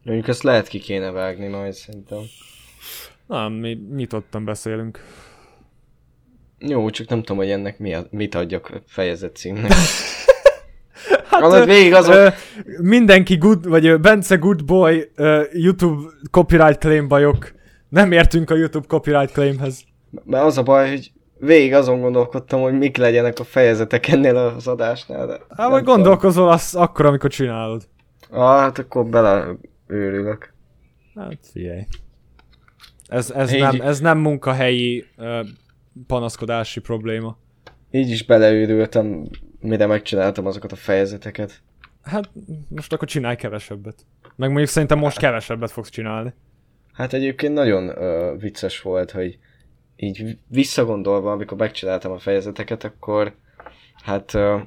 [0.03, 2.19] Mondjuk ezt lehet ki kéne vágni majd szerintem.
[3.27, 4.99] Nem, mi nyitottan beszélünk.
[6.59, 9.71] Jó, csak nem tudom, hogy ennek mi a, mit adjak fejezet címnek.
[11.29, 12.15] hát, végig azon...
[12.15, 12.27] ö,
[12.81, 17.51] mindenki good, vagy Bence good boy ö, YouTube copyright claim bajok.
[17.89, 19.83] Nem értünk a YouTube copyright claimhez.
[20.23, 24.67] Mert az a baj, hogy végig azon gondolkodtam, hogy mik legyenek a fejezetek ennél az
[24.67, 25.27] adásnál.
[25.27, 27.87] De hát majd gondolkozol az akkor, amikor csinálod.
[28.29, 30.53] Ah, hát akkor beleőrülök.
[31.15, 31.81] Hát figyelj.
[33.07, 35.47] Ez, ez, nem, ez nem munkahelyi uh,
[36.07, 37.37] panaszkodási probléma.
[37.91, 39.27] Így is beleőrültem,
[39.59, 41.61] mire megcsináltam azokat a fejezeteket.
[42.03, 42.29] Hát
[42.67, 44.05] most akkor csinálj kevesebbet.
[44.35, 46.33] Meg mondjuk szerintem most kevesebbet fogsz csinálni.
[46.93, 49.37] Hát egyébként nagyon uh, vicces volt, hogy
[49.95, 53.35] így visszagondolva, amikor megcsináltam a fejezeteket, akkor
[54.03, 54.61] hát uh,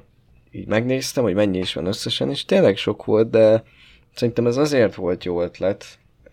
[0.51, 3.63] így megnéztem, hogy mennyi is van összesen, és tényleg sok volt, de
[4.13, 5.85] szerintem ez azért volt jó ötlet,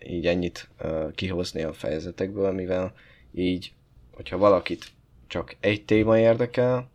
[0.07, 2.93] így ennyit uh, kihozni a fejezetekből, mivel
[3.33, 3.73] így,
[4.11, 4.85] hogyha valakit
[5.27, 6.89] csak egy téma érdekel,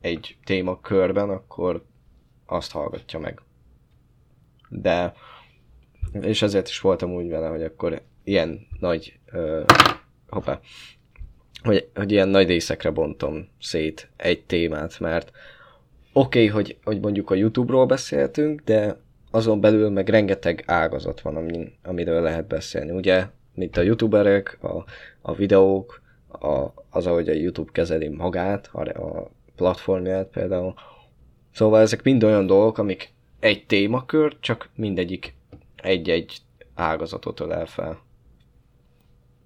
[0.00, 1.84] egy téma körben, akkor
[2.46, 3.40] azt hallgatja meg.
[4.68, 5.14] De,
[6.20, 9.64] és ezért is voltam úgy vele, hogy akkor ilyen nagy, uh,
[10.28, 10.60] hoppá,
[11.62, 15.30] hogy, hogy ilyen nagy részekre bontom szét egy témát, mert
[16.12, 18.96] oké, okay, hogy, hogy mondjuk a YouTube-ról beszéltünk, de
[19.34, 22.90] azon belül meg rengeteg ágazat van, amin, amiről lehet beszélni.
[22.90, 24.84] Ugye, mint a youtuberek, a,
[25.22, 30.74] a videók, a, az, ahogy a YouTube kezeli magát, a, a platformját például.
[31.52, 35.34] Szóval ezek mind olyan dolgok, amik egy témakör, csak mindegyik
[35.76, 36.38] egy-egy
[36.74, 38.02] ágazatot ölel fel.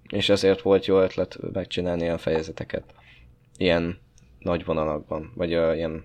[0.09, 2.85] És ezért volt jó ötlet megcsinálni a fejezeteket.
[3.57, 3.99] Ilyen
[4.39, 6.05] nagy vonalakban, vagy uh, ilyen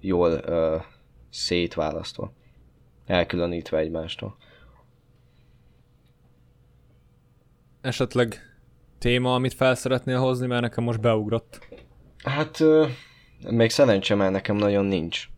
[0.00, 0.82] jól uh,
[1.30, 2.32] szétválasztva,
[3.06, 4.36] elkülönítve egymástól.
[7.80, 8.40] Esetleg
[8.98, 11.68] téma, amit fel szeretnél hozni, mert nekem most beugrott.
[12.24, 12.88] Hát, uh,
[13.50, 15.28] még szerencsém, mert nekem nagyon nincs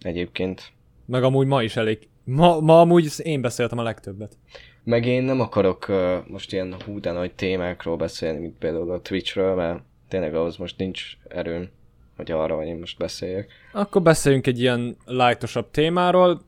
[0.00, 0.72] egyébként.
[1.06, 2.08] Meg amúgy ma is elég.
[2.24, 4.36] Ma, ma amúgy én beszéltem a legtöbbet.
[4.84, 9.00] Meg én nem akarok uh, most ilyen hú de nagy témákról beszélni, mint például a
[9.00, 11.68] Twitchről, mert tényleg ahhoz most nincs erőm,
[12.16, 13.52] hogy arra, hogy én most beszéljek.
[13.72, 16.40] Akkor beszéljünk egy ilyen lightosabb témáról.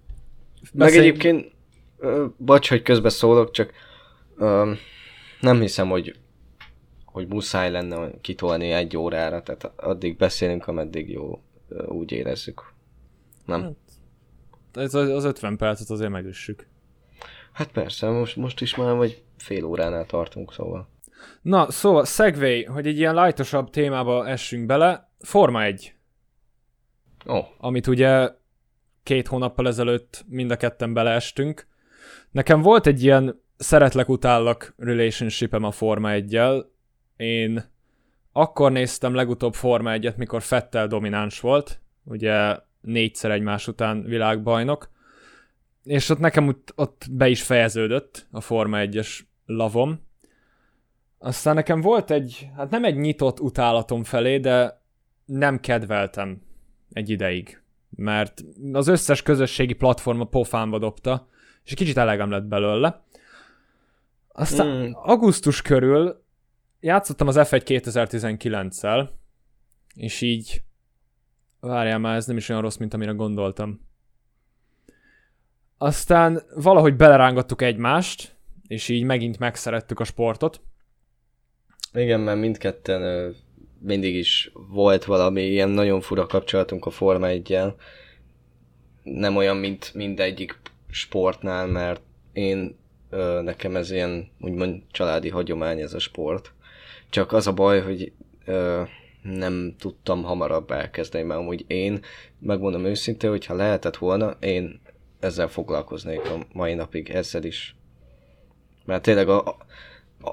[0.72, 0.98] Beszélj...
[0.98, 1.52] Meg egyébként,
[2.36, 3.72] bocs, hogy közbe szólok, csak
[4.38, 4.68] uh,
[5.40, 6.16] nem hiszem, hogy
[7.16, 11.40] hogy muszáj lenne kitolni egy órára, tehát addig beszélünk, ameddig jó,
[11.86, 12.72] úgy érezzük.
[13.44, 13.62] Nem?
[13.62, 13.76] Hát,
[14.72, 16.66] ez az 50 percet azért megüssük.
[17.52, 20.88] Hát persze, most, most is már vagy fél óránál tartunk, szóval.
[21.42, 25.94] Na, szóval, segway, hogy egy ilyen lightosabb témába essünk bele, Forma 1.
[27.26, 27.46] Oh.
[27.58, 28.30] Amit ugye
[29.06, 31.66] két hónappal ezelőtt mind a ketten beleestünk.
[32.30, 36.40] Nekem volt egy ilyen szeretlek-utállak relationshipem a Forma 1
[37.16, 37.64] Én
[38.32, 44.90] akkor néztem legutóbb Forma 1-et, mikor Fettel domináns volt, ugye négyszer egymás után világbajnok,
[45.84, 50.00] és ott nekem ott, ott be is fejeződött a Forma 1-es lavom.
[51.18, 54.82] Aztán nekem volt egy, hát nem egy nyitott utálatom felé, de
[55.24, 56.42] nem kedveltem
[56.92, 57.60] egy ideig.
[57.90, 61.28] Mert az összes közösségi platforma pofánba dobta,
[61.64, 63.04] és kicsit elegem lett belőle.
[64.28, 64.92] Aztán mm.
[64.92, 66.24] augusztus körül
[66.80, 69.08] játszottam az F1 2019-szel,
[69.94, 70.62] és így
[71.60, 73.80] várjál már, ez nem is olyan rossz, mint amire gondoltam.
[75.78, 80.60] Aztán valahogy belerángattuk egymást, és így megint megszerettük a sportot.
[81.92, 83.34] Igen, mert mindketten
[83.86, 87.58] mindig is volt valami ilyen nagyon fura kapcsolatunk a Forma 1
[89.02, 90.58] Nem olyan, mint mindegyik
[90.90, 92.00] sportnál, mert
[92.32, 92.76] én
[93.42, 96.52] nekem ez ilyen úgymond családi hagyomány ez a sport.
[97.10, 98.12] Csak az a baj, hogy
[98.44, 98.82] ö,
[99.22, 102.00] nem tudtam hamarabb elkezdeni, mert amúgy én,
[102.38, 104.80] megmondom őszintén, hogyha lehetett volna, én
[105.20, 107.76] ezzel foglalkoznék a mai napig, ezzel is.
[108.84, 109.56] Mert tényleg a,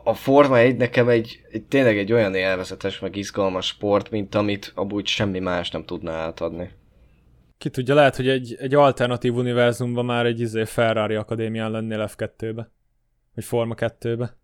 [0.04, 4.72] a, Forma egy nekem egy, egy, tényleg egy olyan élvezetes, meg izgalmas sport, mint amit
[4.76, 6.72] amúgy semmi más nem tudna átadni.
[7.58, 12.72] Ki tudja, lehet, hogy egy, egy alternatív univerzumban már egy izé Ferrari akadémián lennél F2-be.
[13.36, 14.38] Vagy Forma 2-be.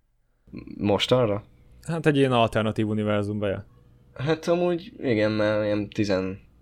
[0.77, 1.43] Most arra?
[1.87, 3.65] Hát egy ilyen alternatív univerzumban, ja.
[4.13, 5.87] Hát amúgy igen, mert ilyen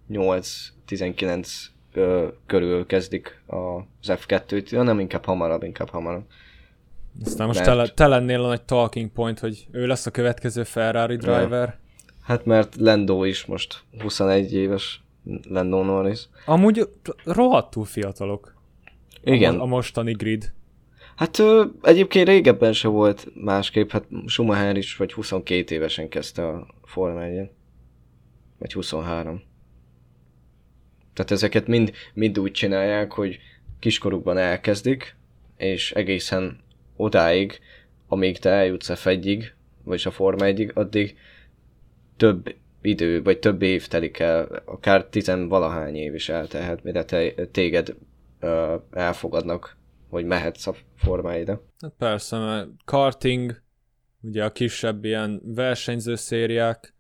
[0.10, 1.48] 18-19
[2.46, 6.26] körül kezdik az F2-t, ja, nem inkább hamarabb, inkább hamarabb.
[7.26, 7.88] Aztán most mert...
[7.88, 11.68] te, te lennél a nagy talking point, hogy ő lesz a következő Ferrari driver.
[11.68, 11.80] Ja.
[12.22, 15.02] Hát mert Lando is most 21 éves,
[15.50, 16.28] Lando Norris.
[16.46, 16.90] Amúgy
[17.24, 18.56] rohadtul fiatalok.
[19.24, 19.60] Igen.
[19.60, 20.54] A, a mostani grid.
[21.16, 26.68] Hát ö, egyébként régebben se volt másképp, hát Schumacher is vagy 22 évesen kezdte a
[26.84, 27.50] Forma 1
[28.58, 29.42] Vagy 23.
[31.14, 33.40] Tehát ezeket mind, mind úgy csinálják, hogy
[33.80, 35.16] kiskorukban elkezdik,
[35.58, 36.60] és egészen
[36.98, 37.60] odáig,
[38.08, 41.18] amíg te eljutsz a fegyig, vagy a Forma 1 addig
[42.18, 47.96] több idő, vagy több év telik el, akár tizenvalahány év is eltehet, mire te, téged
[48.40, 49.78] ö, elfogadnak,
[50.10, 51.48] hogy mehetsz a Forma 1
[51.80, 53.62] Hát persze, mert karting,
[54.22, 56.94] ugye a kisebb ilyen versenyző szériák,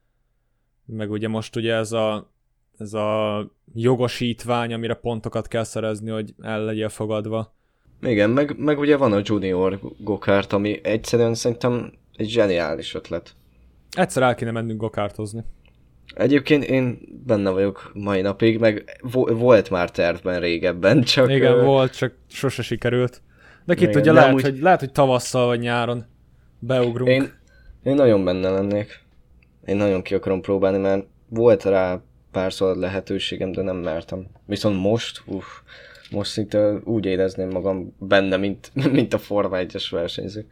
[0.86, 2.36] meg ugye most ugye ez a
[2.78, 7.56] ez a jogosítvány, amire pontokat kell szerezni, hogy el legyél fogadva.
[8.02, 13.36] Igen, meg, meg ugye van a junior gokárt, ami egyszerűen szerintem egy zseniális ötlet.
[13.92, 15.44] Egyszer el kéne mennünk gokártozni.
[16.16, 21.30] Egyébként én benne vagyok mai napig, meg vo- volt már tervben régebben, csak...
[21.30, 21.64] Igen, ö...
[21.64, 23.22] volt, csak sose sikerült.
[23.66, 24.42] De ki tudja, lehet, úgy...
[24.42, 26.06] hogy, lehet, hogy tavasszal vagy nyáron
[26.60, 27.10] beugrunk.
[27.10, 27.34] Én,
[27.84, 29.00] én nagyon benne lennék.
[29.66, 34.28] Én nagyon ki akarom próbálni, mert volt rá párszor lehetőségem, de nem mertem.
[34.46, 35.46] Viszont most, uff,
[36.12, 40.48] most szinte úgy érezném magam benne, mint, mint a Forma 1-es versenyző.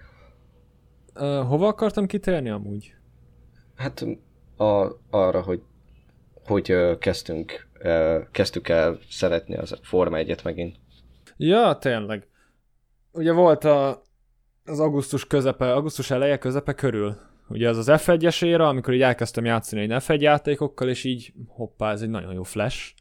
[1.15, 2.93] Uh, hova akartam kitérni amúgy?
[3.75, 4.05] Hát
[4.57, 5.61] a, arra, hogy
[6.45, 10.75] hogy uh, kezdtünk, uh, kezdtük el szeretni az Forma 1-et megint.
[11.37, 12.27] Ja, tényleg.
[13.11, 14.03] Ugye volt a,
[14.65, 17.17] az augusztus közepe, augusztus eleje közepe körül.
[17.47, 21.91] Ugye az az F1-es éra, amikor így elkezdtem játszani egy F1 játékokkal, és így hoppá,
[21.91, 22.93] ez egy nagyon jó flash.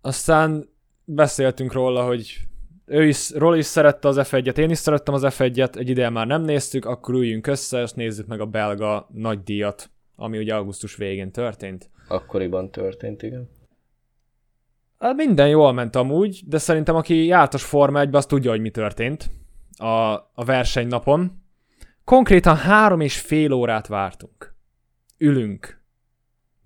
[0.00, 0.68] Aztán
[1.06, 2.36] beszéltünk róla, hogy
[2.84, 6.26] ő is, Roll is szerette az F1-et, én is szerettem az F1-et, egy ideje már
[6.26, 10.96] nem néztük, akkor üljünk össze, és nézzük meg a belga nagy díjat, ami ugye augusztus
[10.96, 11.90] végén történt.
[12.08, 13.48] Akkoriban történt, igen.
[14.98, 18.70] Hát minden jól ment amúgy, de szerintem aki jártas Forma 1 az tudja, hogy mi
[18.70, 19.30] történt
[19.78, 21.44] a, a versenynapon.
[22.04, 24.54] Konkrétan három és fél órát vártunk.
[25.18, 25.84] Ülünk.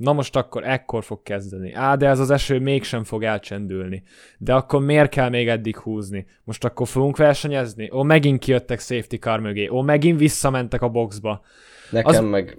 [0.00, 1.72] Na most akkor ekkor fog kezdeni.
[1.72, 4.02] Á, de ez az eső mégsem fog elcsendülni.
[4.38, 6.26] De akkor miért kell még eddig húzni?
[6.44, 7.90] Most akkor fogunk versenyezni?
[7.92, 9.68] Ó, megint kijöttek safety car mögé.
[9.68, 11.40] Ó, megint visszamentek a boxba.
[11.90, 12.30] Nekem az...
[12.30, 12.58] meg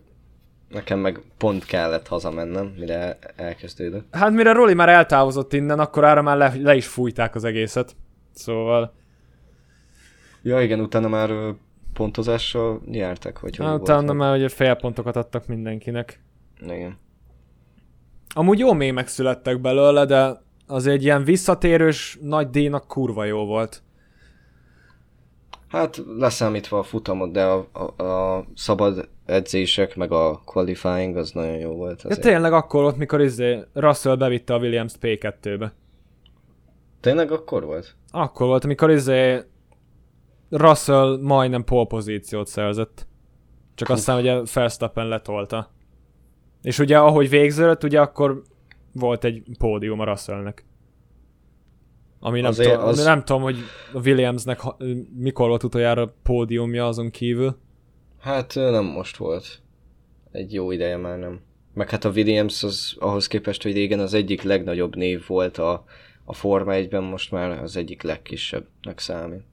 [0.70, 4.16] Nekem meg pont kellett hazamennem, mire elkezdődött.
[4.16, 7.96] Hát mire Roli már eltávozott innen, akkor arra már le, le is fújták az egészet.
[8.34, 8.94] Szóval...
[10.42, 11.32] Ja igen, utána már
[11.94, 16.22] pontozással nyertek, vagy hogy hát, Utána már ugye félpontokat adtak mindenkinek.
[16.62, 16.98] Igen.
[18.34, 23.84] Amúgy jó még megszülettek belőle, de az egy ilyen visszatérős nagy díjnak kurva jó volt.
[25.68, 27.68] Hát leszámítva a futamot, de a,
[27.98, 32.06] a, a szabad edzések, meg a qualifying az nagyon jó volt.
[32.10, 35.74] Ja, tényleg akkor volt, mikor izé Russell bevitte a Williams P2-be.
[37.00, 37.96] Tényleg akkor volt?
[38.12, 39.42] Akkor volt, amikor izé
[40.50, 43.08] Russell majdnem pole pozíciót szerzett.
[43.76, 43.96] Csak Uf.
[43.96, 45.72] aztán ugye Verstappen letolta.
[46.62, 48.42] És ugye ahogy végződött, ugye akkor
[48.92, 50.66] volt egy pódium a Russellnek.
[52.20, 53.04] Ami nem, Azért tudom, az...
[53.04, 53.58] nem tudom, hogy
[53.94, 54.60] a Williamsnek
[55.18, 57.58] mikor volt utoljára pódiumja azon kívül.
[58.20, 59.62] Hát nem most volt.
[60.32, 61.40] Egy jó ideje már nem.
[61.74, 65.84] Meg hát a Williams az ahhoz képest, hogy régen az egyik legnagyobb név volt a,
[66.26, 69.44] a Forma 1-ben, most már az egyik legkisebbnek számít.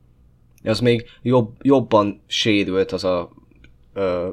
[0.65, 3.31] Az még jobb, jobban sérült az a
[3.93, 4.29] ö,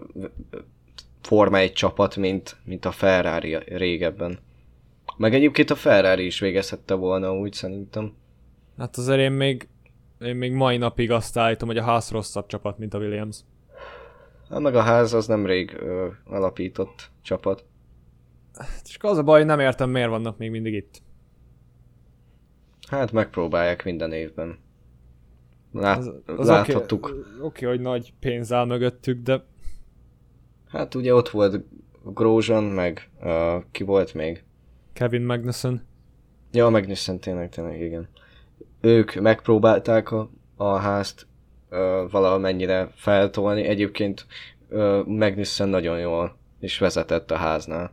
[1.26, 4.40] Forma 1 csapat, mint, mint a Ferrari régebben.
[5.18, 8.14] Meg egyébként a Ferrari is végezhette volna úgy szerintem.
[8.78, 9.68] Hát azért én még,
[10.20, 13.38] én még mai napig azt állítom, hogy a ház rosszabb csapat, mint a Williams.
[14.50, 17.66] Hát meg a ház az nemrég ö, alapított csapat.
[18.84, 21.02] Csak az a baj, nem értem, miért vannak még mindig itt.
[22.88, 24.58] Hát megpróbálják minden évben.
[25.72, 27.06] Lát, az, az láthattuk.
[27.06, 29.46] Oké, okay, okay, hogy nagy pénz áll mögöttük, de...
[30.76, 31.64] Hát ugye ott volt
[32.04, 34.44] Grosjean, meg uh, ki volt még?
[34.94, 35.86] Kevin Magnussen.
[36.52, 38.08] Ja, Magnussen tényleg, tényleg, igen.
[38.82, 41.28] Ők megpróbálták a, a házt
[41.72, 43.64] uh, valamennyire feltolni.
[43.64, 44.26] Egyébként
[44.70, 47.92] uh, Magnussen nagyon jól is vezetett a háznál.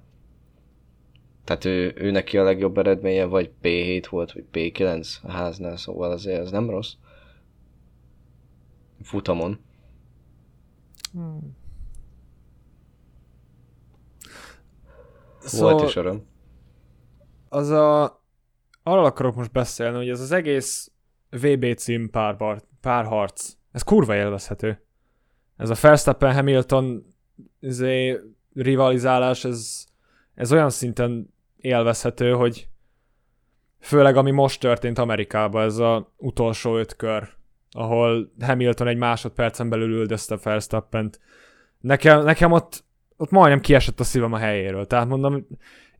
[1.44, 6.10] Tehát ő, ő neki a legjobb eredménye vagy P7 volt, vagy P9 a háznál, szóval
[6.10, 6.92] azért ez nem rossz.
[9.02, 9.58] Futamon.
[11.12, 11.60] Hmm.
[15.44, 16.26] Szóval volt is öröm.
[17.48, 18.20] Az a...
[18.82, 20.90] Arról akarok most beszélni, hogy ez az egész
[21.30, 24.82] VB cím párbar, párharc, ez kurva élvezhető.
[25.56, 27.14] Ez a Verstappen Hamilton
[27.60, 28.20] izé,
[28.54, 29.84] rivalizálás, ez,
[30.34, 32.68] ez olyan szinten élvezhető, hogy
[33.80, 37.28] főleg ami most történt Amerikában, ez a utolsó öt kör,
[37.70, 41.20] ahol Hamilton egy másodpercen belül üldözte Verstappent.
[41.80, 42.84] Nekem, nekem ott,
[43.22, 44.86] ott majdnem kiesett a szívem a helyéről.
[44.86, 45.46] Tehát mondom,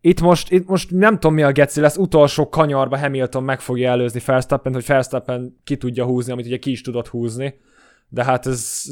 [0.01, 3.91] itt most, itt most nem tudom mi a geci lesz, utolsó kanyarba Hamilton meg fogja
[3.91, 7.61] előzni Verstappen, hogy Verstappen ki tudja húzni, amit ugye ki is tudott húzni.
[8.09, 8.85] De hát ez,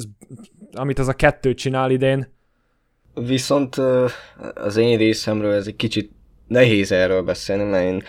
[0.72, 2.32] amit az a kettő csinál idén.
[3.14, 3.76] Viszont
[4.54, 6.12] az én részemről ez egy kicsit
[6.46, 8.02] nehéz erről beszélni, mert én,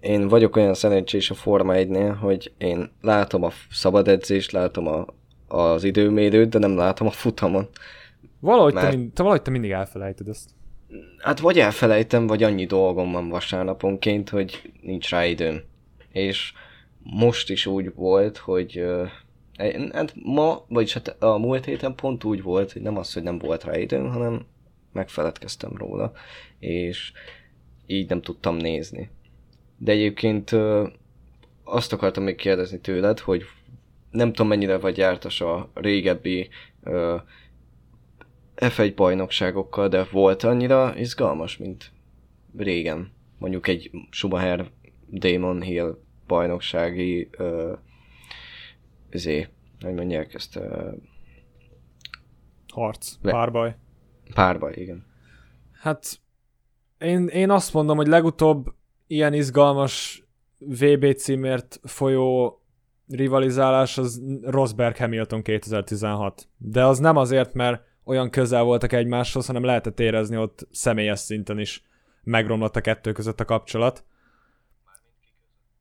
[0.00, 5.06] én vagyok olyan szerencsés a Forma 1-nél, hogy én látom a szabad edzést, látom a,
[5.56, 7.68] az időmérőt, de nem látom a futamon.
[8.42, 8.90] Valahogy, Mert...
[8.90, 10.50] te, mind, te, valahogy te mindig elfelejted ezt.
[11.18, 15.62] Hát vagy elfelejtem, vagy annyi dolgom van vasárnaponként, hogy nincs rá időm.
[16.12, 16.52] És
[17.02, 18.84] most is úgy volt, hogy
[19.92, 23.38] hát ma, vagyis hát a múlt héten pont úgy volt, hogy nem az, hogy nem
[23.38, 24.46] volt rá időm, hanem
[24.92, 26.12] megfeledkeztem róla,
[26.58, 27.12] és
[27.86, 29.10] így nem tudtam nézni.
[29.78, 30.50] De egyébként
[31.64, 33.42] azt akartam még kérdezni tőled, hogy
[34.10, 36.48] nem tudom mennyire vagy jártas a régebbi
[38.62, 41.92] F1 bajnokságokkal, de volt annyira izgalmas, mint
[42.56, 43.12] régen.
[43.38, 44.70] Mondjuk egy Schumacher
[45.10, 47.78] Damon Hill bajnoksági uh,
[49.12, 49.48] zé,
[49.80, 50.56] hogy mondják ezt?
[50.56, 50.92] Uh,
[52.72, 53.76] Harc, le- párbaj.
[54.34, 55.06] Párbaj, igen.
[55.72, 56.20] Hát
[56.98, 58.74] én, én azt mondom, hogy legutóbb
[59.06, 60.24] ilyen izgalmas
[60.58, 62.56] VB címért folyó
[63.08, 66.48] rivalizálás az Rosberg Hamilton 2016.
[66.58, 71.58] De az nem azért, mert olyan közel voltak egymáshoz, hanem lehetett érezni ott személyes szinten
[71.58, 71.84] is
[72.22, 74.04] megromlott a kettő között a kapcsolat.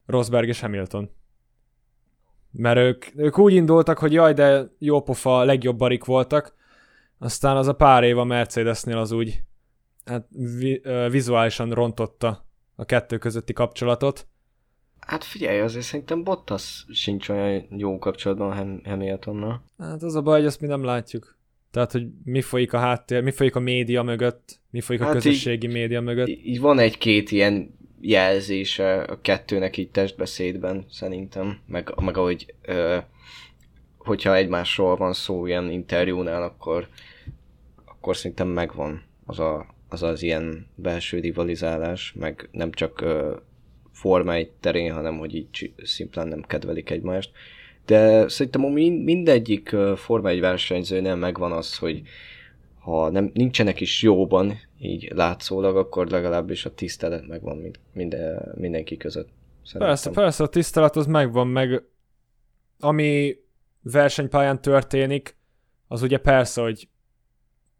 [0.06, 1.10] Rosberg és Hamilton.
[2.52, 6.54] Mert ők, ők úgy indultak, hogy jaj, de jópofa, legjobb barik voltak,
[7.18, 9.44] aztán az a pár év a Mercedesnél az úgy
[10.06, 12.46] hát, vi, vizuálisan rontotta
[12.76, 14.28] a kettő közötti kapcsolatot.
[15.00, 19.64] Hát figyelj, azért szerintem Bottas sincs olyan jó kapcsolatban Ham- Hamiltonnal.
[19.78, 21.40] Hát az a baj, hogy ezt mi nem látjuk.
[21.72, 25.14] Tehát, hogy mi folyik a háttér, mi folyik a média mögött, mi folyik hát a
[25.14, 26.28] közösségi így, média mögött.
[26.28, 32.98] Így van egy-két ilyen jelzése a kettőnek így testbeszédben, szerintem, meg, meg ahogy ö,
[33.98, 36.88] hogyha egymásról van szó ilyen interjúnál, akkor,
[37.86, 43.36] akkor szerintem megvan az, a, az az ilyen belső rivalizálás, meg nem csak ö,
[43.92, 47.32] Forma egy terén, hanem hogy így szimplán nem kedvelik egymást.
[47.92, 48.62] De szerintem
[49.04, 52.02] mindegyik Forma egy versenyzőnél megvan az, hogy
[52.80, 58.98] ha nem, nincsenek is jóban, így látszólag, akkor legalábbis a tisztelet megvan mind, minden, mindenki
[58.98, 59.30] között.
[59.78, 61.84] Persze, persze, a tisztelet az megvan, meg
[62.80, 63.36] ami
[63.82, 65.36] versenypályán történik,
[65.88, 66.88] az ugye persze, hogy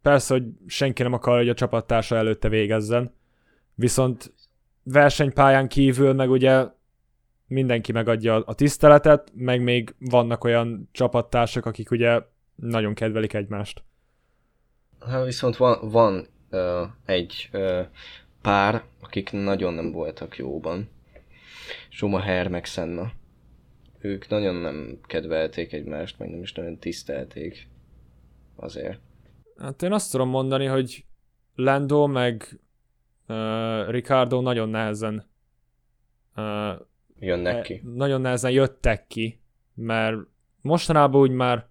[0.02, 3.14] persze, hogy senki nem akar, hogy a csapattársa előtte végezzen,
[3.76, 4.34] viszont
[4.84, 6.66] versenypályán kívül meg ugye
[7.52, 12.22] mindenki megadja a tiszteletet, meg még vannak olyan csapattársak, akik ugye
[12.56, 13.84] nagyon kedvelik egymást.
[15.00, 17.86] Hát viszont van, van uh, egy uh,
[18.42, 20.90] pár, akik nagyon nem voltak jóban.
[21.90, 23.12] Schumacher meg Senna.
[24.00, 27.68] Ők nagyon nem kedvelték egymást, meg nem is nagyon tisztelték.
[28.56, 29.00] Azért.
[29.58, 31.06] Hát én azt tudom mondani, hogy
[31.56, 32.60] Lando meg
[33.28, 35.30] uh, Ricardo nagyon nehezen
[36.36, 36.90] uh,
[37.22, 37.82] jönnek ki.
[37.96, 39.40] Nagyon nehezen jöttek ki,
[39.74, 40.16] mert
[40.62, 41.70] mostanában úgy már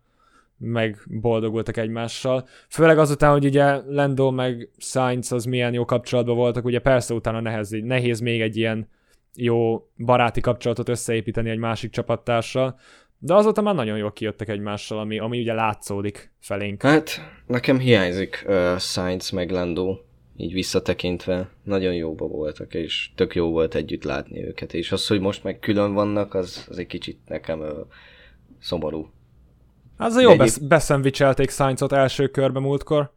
[0.58, 2.46] megboldogultak egymással.
[2.68, 7.40] Főleg azután, hogy ugye Lando meg Sainz az milyen jó kapcsolatban voltak, ugye persze utána
[7.40, 8.88] nehéz, nehéz még egy ilyen
[9.34, 12.78] jó baráti kapcsolatot összeépíteni egy másik csapattársal,
[13.18, 16.82] de azóta már nagyon jól kijöttek egymással, ami, ami ugye látszódik felénk.
[16.82, 17.10] Hát,
[17.46, 19.98] nekem hiányzik uh, Sainz meg Lando
[20.40, 25.20] így visszatekintve nagyon jóba voltak, és tök jó volt együtt látni őket, és az, hogy
[25.20, 27.80] most meg külön vannak, az, az egy kicsit nekem ö,
[28.60, 29.10] szomorú.
[29.96, 30.68] Az a jó, besz- egyéb...
[30.68, 33.12] beszendvicselték Sainzot első körbe múltkor.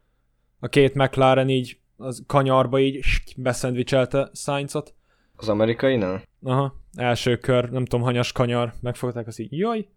[0.59, 3.05] A két McLaren így az kanyarba így
[3.37, 4.93] beszendvicselte Sainzot.
[5.35, 6.03] Az amerikai,
[6.43, 9.87] Aha, első kör, nem tudom, hanyas kanyar, megfogták az így, jaj,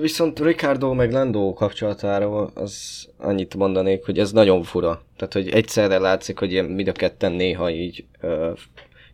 [0.00, 5.02] Viszont Ricardo meg Lando kapcsolatáról az annyit mondanék, hogy ez nagyon fura.
[5.16, 8.52] Tehát, hogy egyszerre látszik, hogy ilyen mind a ketten néha így ö,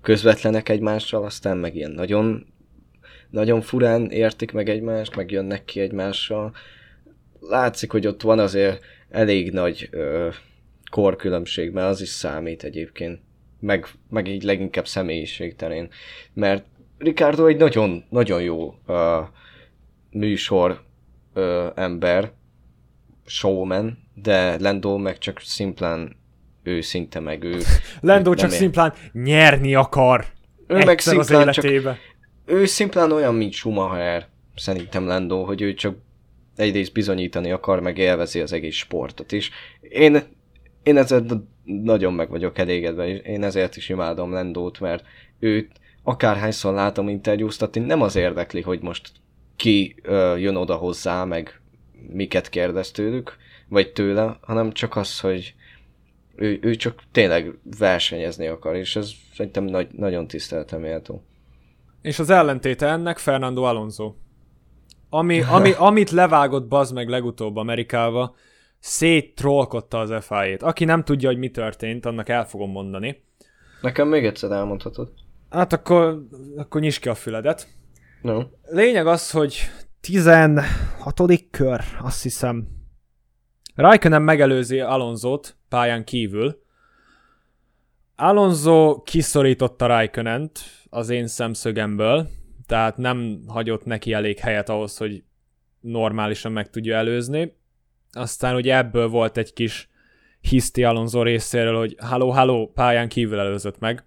[0.02, 2.46] közvetlenek egymással, aztán meg ilyen nagyon,
[3.30, 6.52] nagyon furán értik meg egymást, meg jönnek ki egymással.
[7.40, 10.28] Látszik, hogy ott van azért elég nagy ö,
[10.90, 13.20] korkülönbség, mert az is számít egyébként.
[13.60, 15.88] Meg, meg így leginkább személyiség terén.
[16.32, 16.64] Mert
[16.98, 19.20] Ricardo egy nagyon, nagyon jó ö,
[20.12, 20.82] műsor
[21.34, 22.32] ö, ember,
[23.26, 26.16] showman, de Lando meg csak szimplán
[26.62, 27.58] őszinte meg ő.
[28.00, 28.56] Lando csak ér.
[28.56, 30.26] szimplán nyerni akar.
[30.66, 31.96] Ő meg szimplán az csak,
[32.44, 35.96] ő szimplán olyan, mint Schumacher, szerintem Lando, hogy ő csak
[36.56, 39.50] egyrészt bizonyítani akar, meg élvezi az egész sportot is.
[39.80, 40.22] Én,
[40.82, 41.24] én ezzel
[41.64, 45.04] nagyon meg vagyok elégedve, és én ezért is imádom Lendót, mert
[45.38, 45.70] őt
[46.02, 49.10] akárhányszor látom interjúztatni, nem az érdekli, hogy most
[49.57, 51.61] ki ö, jön oda hozzá, meg
[52.09, 53.36] miket kérdez tőlük,
[53.68, 55.55] vagy tőle, hanem csak az, hogy
[56.36, 61.22] ő, ő csak tényleg versenyezni akar, és ez szerintem nagy, nagyon tiszteletem méltó.
[62.03, 64.14] És az ellentéte ennek Fernando Alonso.
[65.09, 68.34] Ami, ami, amit levágott bazd meg legutóbb Amerikába,
[68.78, 70.62] széttrollkodta az FIA-t.
[70.62, 73.22] Aki nem tudja, hogy mi történt, annak el fogom mondani.
[73.80, 75.12] Nekem még egyszer elmondhatod.
[75.50, 76.26] Hát akkor,
[76.57, 77.68] akkor nyisd ki a füledet.
[78.22, 78.42] No.
[78.62, 79.70] Lényeg az, hogy
[80.00, 80.66] 16.
[81.50, 82.68] kör, azt hiszem.
[83.74, 86.62] Raikkonen megelőzi Alonzót pályán kívül.
[88.16, 90.60] Alonso kiszorította Raikkonent
[90.90, 92.28] az én szemszögemből,
[92.66, 95.24] tehát nem hagyott neki elég helyet ahhoz, hogy
[95.80, 97.56] normálisan meg tudja előzni.
[98.12, 99.90] Aztán ugye ebből volt egy kis
[100.40, 104.06] hiszti Alonso részéről, hogy halló, halló, pályán kívül előzött meg.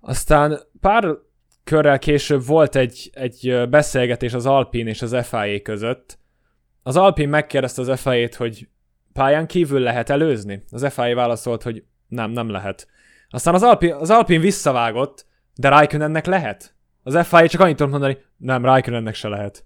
[0.00, 1.18] Aztán pár
[1.66, 6.18] körrel később volt egy, egy beszélgetés az Alpin és az FIA között.
[6.82, 8.68] Az Alpin megkérdezte az FIA-t, hogy
[9.12, 10.64] pályán kívül lehet előzni?
[10.70, 12.88] Az FIA válaszolt, hogy nem, nem lehet.
[13.30, 16.74] Aztán az Alpin, az Alpin visszavágott, de Raikkonennek lehet.
[17.02, 19.64] Az FIA csak annyit tud mondani, nem, Raikkonennek se lehet.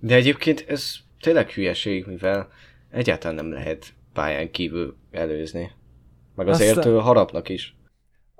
[0.00, 2.48] De egyébként ez tényleg hülyeség, mivel
[2.90, 5.70] egyáltalán nem lehet pályán kívül előzni.
[6.34, 7.00] Meg azért Aztán...
[7.00, 7.76] harapnak is.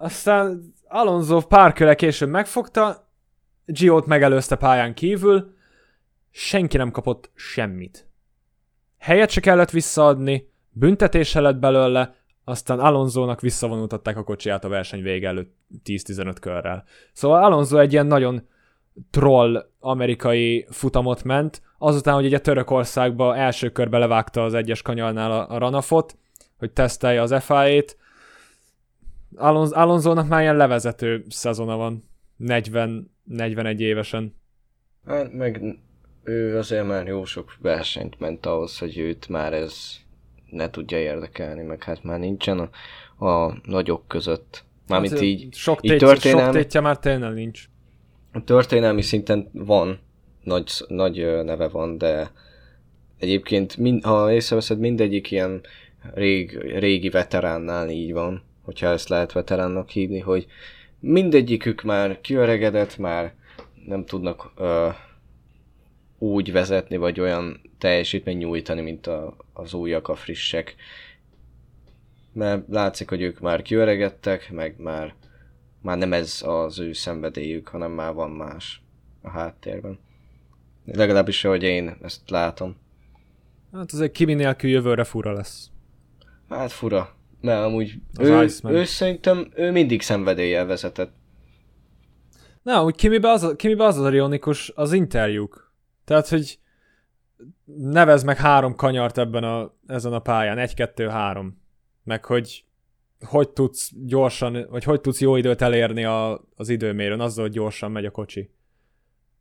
[0.01, 3.09] Aztán Alonso pár köre később megfogta,
[3.65, 5.55] Giot megelőzte pályán kívül,
[6.31, 8.07] senki nem kapott semmit.
[8.99, 15.29] Helyet se kellett visszaadni, büntetése lett belőle, aztán Alonzónak visszavonultatták a kocsiját a verseny vége
[15.29, 16.85] előtt 10-15 körrel.
[17.13, 18.49] Szóval Alonso egy ilyen nagyon
[19.11, 25.51] troll amerikai futamot ment, azután, hogy ugye Törökországba első körbe levágta az egyes kanyarnál a,
[25.51, 26.17] a Ranafot,
[26.59, 27.97] hogy tesztelje az FIA-t.
[29.39, 32.03] Alonz, Alonzónak már ilyen levezető szezona van,
[32.41, 34.35] 40-41 évesen.
[35.07, 35.79] Hát meg
[36.25, 39.97] ő azért már jó sok versenyt ment ahhoz, hogy őt már ez
[40.51, 42.71] ne tudja érdekelni, meg hát már nincsen a,
[43.27, 44.65] a nagyok között.
[44.87, 47.65] Mármint hát, így, sok, így történelmi, sok tétje már tényleg nincs.
[48.33, 49.99] A történelmi szinten van,
[50.43, 52.31] nagy, nagy neve van, de
[53.19, 55.61] egyébként, mind, ha észreveszed, mindegyik ilyen
[56.15, 60.47] rég, régi veteránnál így van, hogyha ezt lehet veteránnak hívni, hogy
[61.01, 63.35] mindegyikük már kiöregedett, már
[63.87, 64.95] nem tudnak uh,
[66.19, 70.75] úgy vezetni, vagy olyan teljesítmény nyújtani, mint a, az újak, a frissek.
[72.33, 75.15] Mert látszik, hogy ők már kiöregedtek, meg már,
[75.83, 78.83] már nem ez az ő szenvedélyük, hanem már van más
[79.23, 79.99] a háttérben.
[80.85, 82.77] Legalábbis, ahogy én ezt látom.
[83.73, 85.71] Hát azért Kimi nélkül jövőre fura lesz.
[86.49, 87.17] Hát fura.
[87.41, 91.13] Mert amúgy az ő, ő szerintem ő mindig szenvedéllyel vezetett.
[92.63, 95.73] Na, úgy Kimibe az, Kimibe az az ironikus az interjúk.
[96.05, 96.59] Tehát, hogy
[97.75, 101.63] nevez meg három kanyart ebben a, ezen a pályán, egy, kettő, három.
[102.05, 102.65] Meg hogy
[103.21, 107.91] hogy tudsz gyorsan, vagy hogy tudsz jó időt elérni a, az időmérőn, azzal, hogy gyorsan
[107.91, 108.51] megy a kocsi.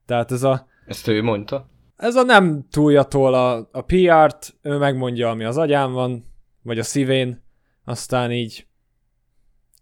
[0.06, 0.68] Tehát ez a...
[0.86, 1.70] Ezt ő mondta?
[1.96, 6.26] Ez a nem túljatól a, a PR-t, ő megmondja, ami az agyán van,
[6.62, 7.44] vagy a szívén,
[7.88, 8.68] aztán így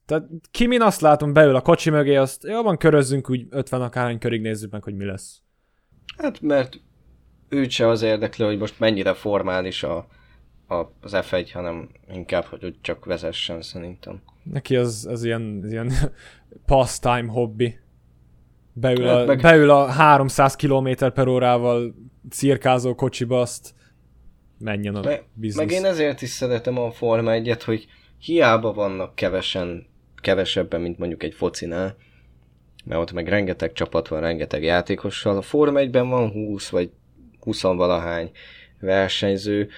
[0.05, 4.41] tehát Kimin azt látom, beül a kocsi mögé, azt jobban körözzünk, úgy 50 akárhány körig
[4.41, 5.41] nézzük meg, hogy mi lesz.
[6.17, 6.81] Hát mert
[7.49, 10.07] őt se az érdekli, hogy most mennyire formális a,
[10.67, 14.21] a, az F1, hanem inkább, hogy csak vezessen szerintem.
[14.43, 15.91] Neki az, az ilyen, az ilyen
[16.65, 17.79] pastime hobbi.
[18.73, 19.41] Beül hát a, meg...
[19.41, 21.95] beül a 300 km per órával
[22.29, 23.73] cirkázó kocsiba, azt
[24.57, 25.65] menjen a Me, biznisz.
[25.65, 27.87] Meg én ezért is szeretem a Forma 1 hogy
[28.19, 31.95] hiába vannak kevesen, kevesebben, mint mondjuk egy focinál,
[32.85, 35.37] mert ott meg rengeteg csapat van, rengeteg játékossal.
[35.37, 36.91] A Forma 1-ben van 20 vagy
[37.39, 38.31] 20 valahány
[38.79, 39.69] versenyző,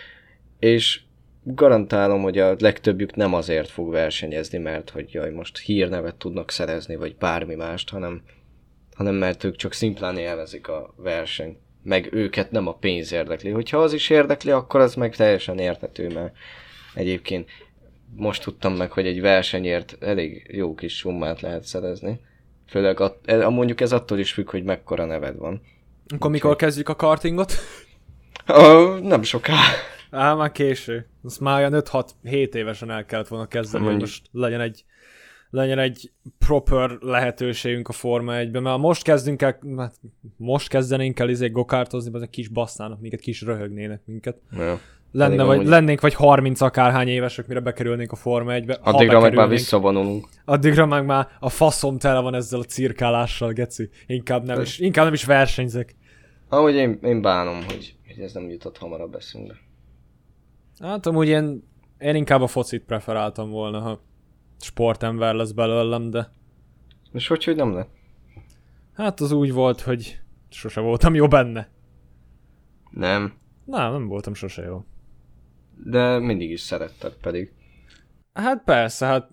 [0.59, 1.01] és
[1.43, 6.95] garantálom, hogy a legtöbbjük nem azért fog versenyezni, mert hogy jaj, most hírnevet tudnak szerezni,
[6.95, 8.21] vagy bármi mást, hanem,
[8.95, 13.49] hanem mert ők csak szimplán élvezik a versenyt meg őket nem a pénz érdekli.
[13.49, 16.36] Hogyha az is érdekli, akkor az meg teljesen értető, mert
[16.93, 17.49] egyébként
[18.15, 22.19] most tudtam meg, hogy egy versenyért elég jó kis summát lehet szerezni.
[22.67, 25.61] Főleg a, a, mondjuk ez attól is függ, hogy mekkora neved van.
[26.07, 27.53] Akkor mikor kezdjük a kartingot?
[28.45, 28.61] A,
[29.01, 29.55] nem soká.
[30.11, 31.07] Á, már késő.
[31.23, 34.84] Azt már olyan 5-6-7 évesen el kellett volna kezdeni, hogy most legyen egy
[35.49, 39.95] legyen egy proper lehetőségünk a Forma 1-ben, mert most kezdünk el, hát
[40.37, 44.37] most kezdenénk el izé gokártozni, ezek kis bassznának minket, kis röhögnének minket.
[44.51, 44.79] Ja.
[45.11, 45.67] Lenne, vagy, amúgy...
[45.67, 48.79] lennénk vagy 30 akárhány évesek, mire bekerülnénk a Forma 1-be.
[48.81, 50.27] Addigra meg már visszavonulunk.
[50.45, 53.89] Addigra meg már a faszom tele van ezzel a cirkálással, geci.
[54.07, 55.95] Inkább nem, is, inkább nem is versenyzek.
[56.49, 59.53] Ahogy én, én bánom, hogy, hogy ez nem jutott hamarabb eszünkbe.
[60.79, 61.63] Hát amúgy én,
[61.99, 64.01] én inkább a focit preferáltam volna, ha
[64.59, 66.29] sportember lesz belőlem, de...
[67.11, 67.89] És hogy, hogy nem lett?
[68.93, 71.69] Hát az úgy volt, hogy sose voltam jó benne.
[72.89, 73.33] Nem.
[73.65, 74.85] Nem, nem voltam sose jó.
[75.83, 77.53] de mindig is szeretted pedig.
[78.33, 79.29] Hát persze, hát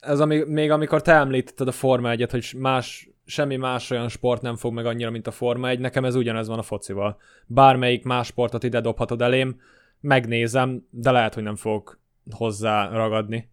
[0.00, 4.42] ez ami, még amikor te említetted a Forma 1 hogy más, semmi más olyan sport
[4.42, 7.18] nem fog meg annyira, mint a Forma 1, nekem ez ugyanez van a focival.
[7.46, 9.60] Bármelyik más sportot ide dobhatod elém,
[10.00, 12.00] megnézem, de lehet, hogy nem fogok
[12.30, 13.51] hozzá ragadni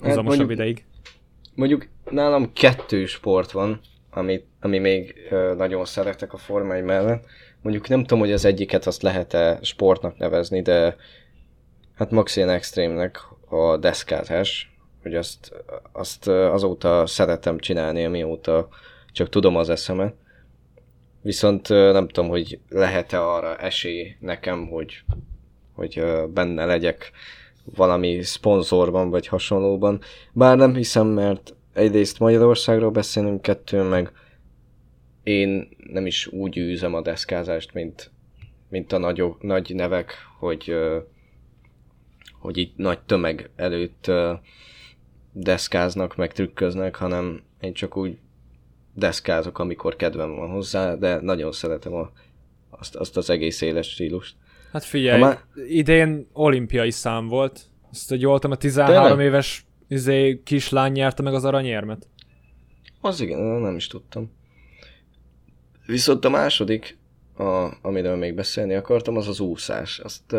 [0.00, 0.84] hozamosabb hát ideig.
[1.54, 3.80] Mondjuk nálam kettő sport van,
[4.10, 7.24] ami, ami még ö, nagyon szeretek a Forma 1 mellett.
[7.62, 10.96] Mondjuk nem tudom, hogy az egyiket azt lehet-e sportnak nevezni, de
[11.94, 13.18] hát Maxine Extreme-nek
[13.48, 15.52] a deszkázás, hogy azt,
[15.92, 18.68] azt azóta szeretem csinálni, amióta
[19.12, 20.14] csak tudom az eszemet.
[21.22, 25.02] Viszont nem tudom, hogy lehet-e arra esély nekem, hogy,
[25.74, 27.12] hogy benne legyek
[27.74, 30.00] valami szponzorban vagy hasonlóban.
[30.32, 34.12] Bár nem hiszem, mert egyrészt Magyarországról beszélünk, kettő meg
[35.22, 38.10] én nem is úgy űzem a deszkázást, mint,
[38.68, 40.74] mint a nagy, nagy nevek, hogy,
[42.40, 44.10] hogy itt nagy tömeg előtt
[45.32, 48.18] deszkáznak, meg trükköznek, hanem én csak úgy
[48.94, 52.10] deszkázok, amikor kedvem van hozzá, de nagyon szeretem a,
[52.70, 54.36] azt, azt az egész éles stílust.
[54.76, 55.40] Hát figyelj, már...
[55.68, 57.60] idén olimpiai szám volt.
[57.90, 59.26] Azt, hogy jól a 13 Tényleg?
[59.26, 62.08] éves izé, kislány nyerte meg az aranyérmet.
[63.00, 64.32] Az igen, nem is tudtam.
[65.86, 66.98] Viszont a második,
[67.36, 69.98] a, amiről még beszélni akartam, az az úszás.
[69.98, 70.36] Azt,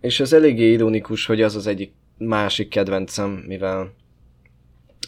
[0.00, 3.94] és ez eléggé ironikus, hogy az az egyik másik kedvencem, mivel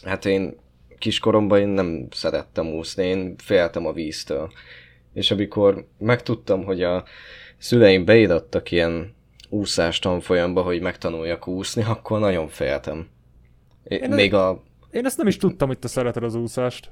[0.03, 0.55] hát én
[0.97, 4.51] kiskoromban én nem szerettem úszni, én féltem a víztől.
[5.13, 7.03] És amikor megtudtam, hogy a
[7.61, 9.15] szüleim beirattak ilyen
[9.49, 13.07] úszás tanfolyamba, hogy megtanuljak úszni, akkor nagyon féltem.
[13.83, 14.63] Én Még a...
[14.91, 16.89] Én ezt nem is tudtam, hogy te szereted az úszást.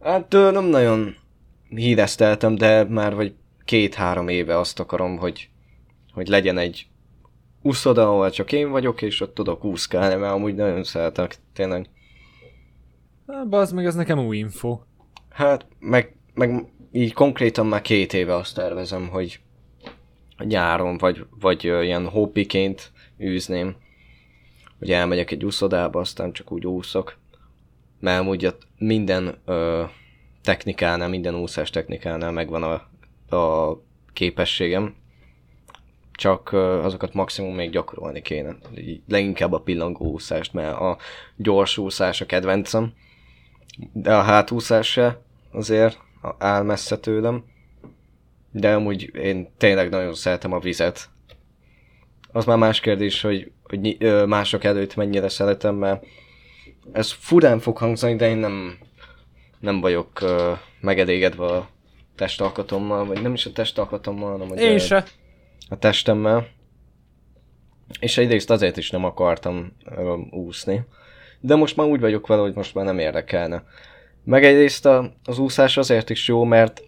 [0.00, 1.14] Hát nem nagyon
[1.68, 3.34] híreszteltem, de már vagy
[3.64, 5.48] két-három éve azt akarom, hogy,
[6.12, 6.86] hogy legyen egy
[7.62, 11.88] úszoda, ahol csak én vagyok, és ott tudok úszkálni, mert amúgy nagyon szeretek, tényleg.
[13.48, 14.80] Bazd meg, ez nekem új info.
[15.30, 19.40] Hát, meg, meg így konkrétan már két éve azt tervezem, hogy
[20.44, 23.76] nyáron, vagy, vagy ilyen hobbiként űzném,
[24.78, 27.18] hogy elmegyek egy úszodába, aztán csak úgy úszok.
[28.00, 29.84] Mert amúgy minden ö,
[30.42, 32.72] technikánál, minden úszás technikánál megvan a,
[33.36, 33.78] a
[34.12, 34.94] képességem,
[36.12, 38.56] csak azokat maximum még gyakorolni kéne.
[39.08, 40.96] Leginkább a pillangó úszást, mert a
[41.36, 42.92] gyors úszás a kedvencem,
[43.92, 45.20] de a hátúszás se
[45.52, 45.98] azért
[46.38, 47.44] áll messze tőlem.
[48.52, 51.08] De amúgy én tényleg nagyon szeretem a vizet.
[52.32, 53.96] Az már más kérdés, hogy, hogy
[54.26, 56.04] mások előtt mennyire szeretem, mert
[56.92, 58.78] ez furán fog hangzani, de én nem,
[59.60, 61.68] nem vagyok uh, megelégedve a
[62.16, 65.04] testalkatommal, vagy nem is a testalkatommal, hanem a, én se.
[65.68, 66.46] a testemmel.
[68.00, 70.84] És egyrészt azért is nem akartam uh, úszni.
[71.40, 73.64] De most már úgy vagyok vele, hogy most már nem érdekelne.
[74.24, 76.82] Meg egyrészt a, az úszás azért is jó, mert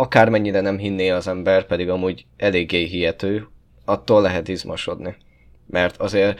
[0.00, 3.48] akármennyire nem hinné az ember, pedig amúgy eléggé hihető,
[3.84, 5.16] attól lehet izmosodni.
[5.66, 6.38] Mert azért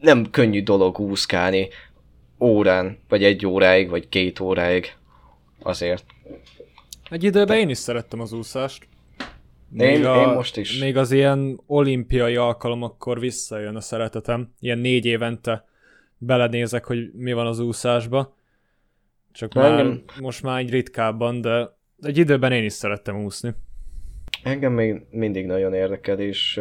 [0.00, 1.68] nem könnyű dolog úszkálni
[2.40, 4.96] órán, vagy egy óráig, vagy két óráig.
[5.62, 6.04] Azért.
[7.10, 8.86] Egy időben én is szerettem az úszást.
[9.68, 10.78] Még én, a, én most is.
[10.78, 14.54] Még az ilyen olimpiai alkalomakkor visszajön a szeretetem.
[14.60, 15.64] Ilyen négy évente
[16.18, 18.36] belenézek, hogy mi van az úszásba.
[19.32, 20.02] Csak már, engem...
[20.20, 23.54] most már egy ritkábban, de egy időben én is szerettem úszni.
[24.42, 26.60] Engem még mindig nagyon érdekel, és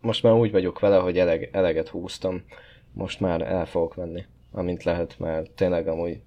[0.00, 2.44] most már úgy vagyok vele, hogy eleg, eleget húztam.
[2.92, 6.20] Most már el fogok venni, amint lehet, mert tényleg amúgy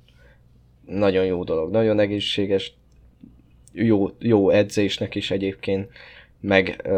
[0.85, 2.73] nagyon jó dolog, nagyon egészséges,
[3.71, 5.89] jó, jó edzésnek is egyébként,
[6.39, 6.89] meg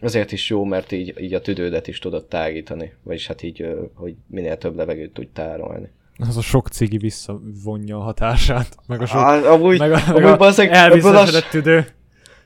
[0.00, 4.14] azért is jó, mert így, így a tüdődet is tudod tágítani, vagyis hát így, hogy
[4.26, 5.90] minél több levegőt tudj tárolni.
[6.28, 10.24] Az a sok cigi visszavonja a hatását, meg a sok, Á, amúgy, meg a, meg
[10.24, 11.86] amúgy a elvisszasedett tüdő.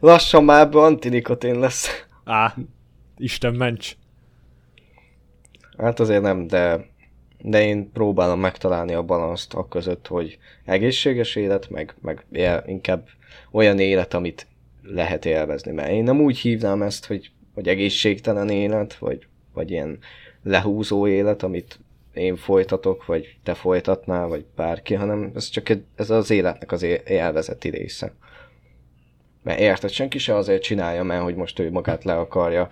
[0.01, 2.07] Lassan már ebből antinikotin lesz.
[2.25, 2.55] Á,
[3.17, 3.97] Isten ments.
[5.79, 6.87] Hát azért nem, de,
[7.39, 12.27] de én próbálom megtalálni a balanszt a között, hogy egészséges élet, meg, meg
[12.67, 13.09] inkább
[13.51, 14.47] olyan élet, amit
[14.83, 15.73] lehet élvezni.
[15.73, 19.99] Mert én nem úgy hívnám ezt, hogy, hogy egészségtelen élet, vagy, vagy ilyen
[20.43, 21.81] lehúzó élet, amit
[22.17, 26.83] én folytatok, vagy te folytatnál, vagy bárki, hanem ez csak egy, ez az életnek az
[27.05, 28.15] élvezeti része.
[29.43, 32.69] Mert érted, senki se azért csinálja, mert hogy most ő magát le akarja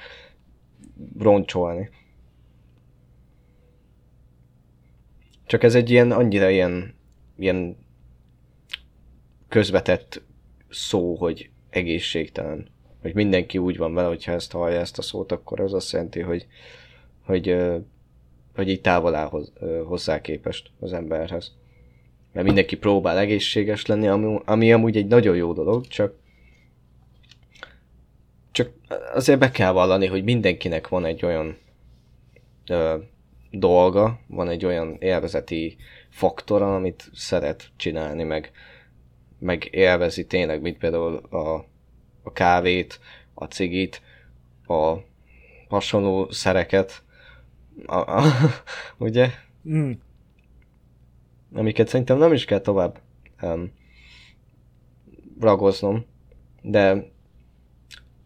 [1.18, 1.90] roncsolni.
[5.46, 6.94] Csak ez egy ilyen, annyira ilyen,
[7.38, 7.76] ilyen
[9.48, 10.22] közvetett
[10.70, 12.68] szó, hogy egészségtelen.
[13.02, 16.20] hogy mindenki úgy van vele, hogyha ezt hallja ezt a szót, akkor az azt jelenti,
[16.20, 16.46] hogy,
[17.24, 17.56] hogy,
[18.54, 19.30] hogy így távol áll
[19.84, 21.52] hozzá képest az emberhez.
[22.32, 26.14] Mert mindenki próbál egészséges lenni, ami, ami amúgy egy nagyon jó dolog, csak
[28.54, 28.70] csak
[29.14, 31.56] azért be kell vallani, hogy mindenkinek van egy olyan
[32.66, 32.96] ö,
[33.50, 35.76] dolga, van egy olyan élvezeti
[36.10, 38.50] faktora, amit szeret csinálni, meg,
[39.38, 41.66] meg élvezi tényleg, mint például a,
[42.22, 43.00] a kávét,
[43.34, 44.02] a cigit,
[44.66, 44.94] a
[45.68, 47.02] hasonló szereket,
[47.86, 48.22] a, a,
[48.98, 49.30] ugye?
[49.68, 49.92] Mm.
[51.52, 53.00] Amiket szerintem nem is kell tovább
[53.42, 53.72] um,
[55.40, 56.04] ragoznom,
[56.62, 57.10] de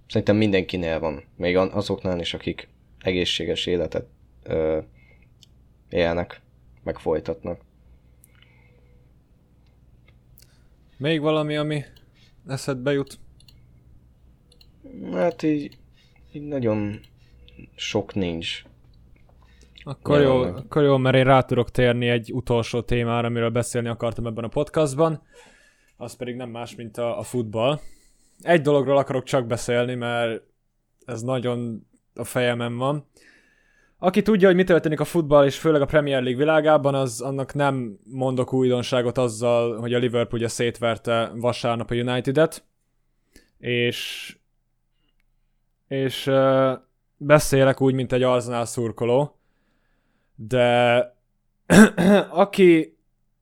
[0.07, 2.69] szerintem mindenkinél van, még azoknál is, akik
[2.99, 4.07] egészséges életet
[4.43, 4.79] ö,
[5.89, 6.41] élnek,
[6.83, 7.61] meg folytatnak.
[10.97, 11.85] Még valami, ami
[12.47, 13.19] eszedbe jut?
[15.13, 15.79] Hát így,
[16.33, 17.01] így nagyon
[17.75, 18.65] sok nincs.
[19.89, 24.27] Akkor jó, akkor jó, mert én rá tudok térni egy utolsó témára, amiről beszélni akartam
[24.27, 25.23] ebben a podcastban.
[25.97, 27.81] Az pedig nem más, mint a, a futball.
[28.41, 30.43] Egy dologról akarok csak beszélni, mert
[31.05, 33.07] ez nagyon a fejemen van.
[33.99, 37.55] Aki tudja, hogy mi történik a futball, és főleg a Premier League világában, az annak
[37.55, 42.65] nem mondok újdonságot azzal, hogy a Liverpool ugye szétverte vasárnap a United-et,
[43.59, 44.33] és
[45.89, 46.73] és uh,
[47.17, 49.38] beszélek úgy, mint egy Arsenal szurkoló,
[50.41, 51.03] de
[52.31, 52.99] aki,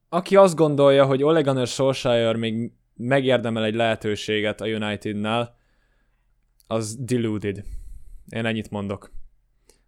[0.08, 5.56] aki azt gondolja, hogy Ole Gunnar Solskjaer még megérdemel egy lehetőséget a Unitednál,
[6.66, 7.64] az deluded.
[8.28, 9.10] Én ennyit mondok.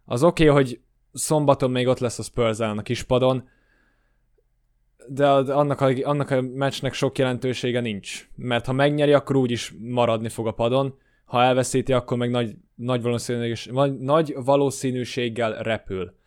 [0.05, 0.79] Az oké, okay, hogy
[1.13, 3.49] szombaton még ott lesz a Spurs a kispadon,
[5.07, 8.29] de annak a, annak a meccsnek sok jelentősége nincs.
[8.35, 12.55] Mert ha megnyeri, akkor úgy is maradni fog a padon, ha elveszíti, akkor meg nagy,
[12.75, 16.17] nagy, valószínűség, nagy valószínűséggel repül.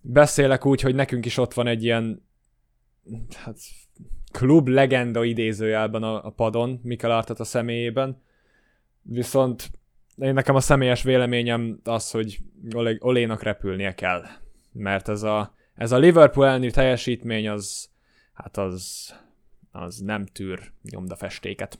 [0.00, 2.26] Beszélek úgy, hogy nekünk is ott van egy ilyen
[3.36, 3.56] hát,
[4.32, 8.22] klub legenda idézőjelben a, a padon, Mikel a személyében.
[9.02, 9.70] Viszont
[10.16, 12.38] én nekem a személyes véleményem az, hogy
[12.74, 14.24] Olé, Olénak repülnie kell.
[14.72, 17.90] Mert ez a, ez a Liverpool elnő teljesítmény az,
[18.32, 19.14] hát az,
[19.70, 21.78] az nem tűr nyomdafestéket.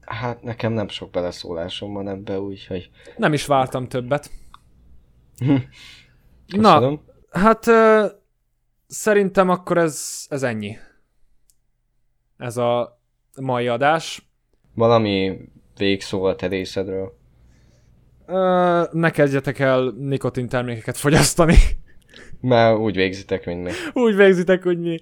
[0.00, 2.90] Hát nekem nem sok beleszólásom van ebbe, úgyhogy...
[3.16, 4.30] Nem is vártam többet.
[6.46, 7.00] Na,
[7.36, 8.04] hát uh,
[8.86, 10.76] szerintem akkor ez, ez ennyi.
[12.36, 13.00] Ez a
[13.40, 14.28] mai adás.
[14.74, 15.38] Valami
[15.76, 17.18] végszó a te részedről.
[18.26, 21.56] Uh, ne kezdjetek el nikotin termékeket fogyasztani.
[22.40, 23.70] Mert úgy végzitek, mint mi.
[23.92, 24.98] úgy végzitek, hogy mi.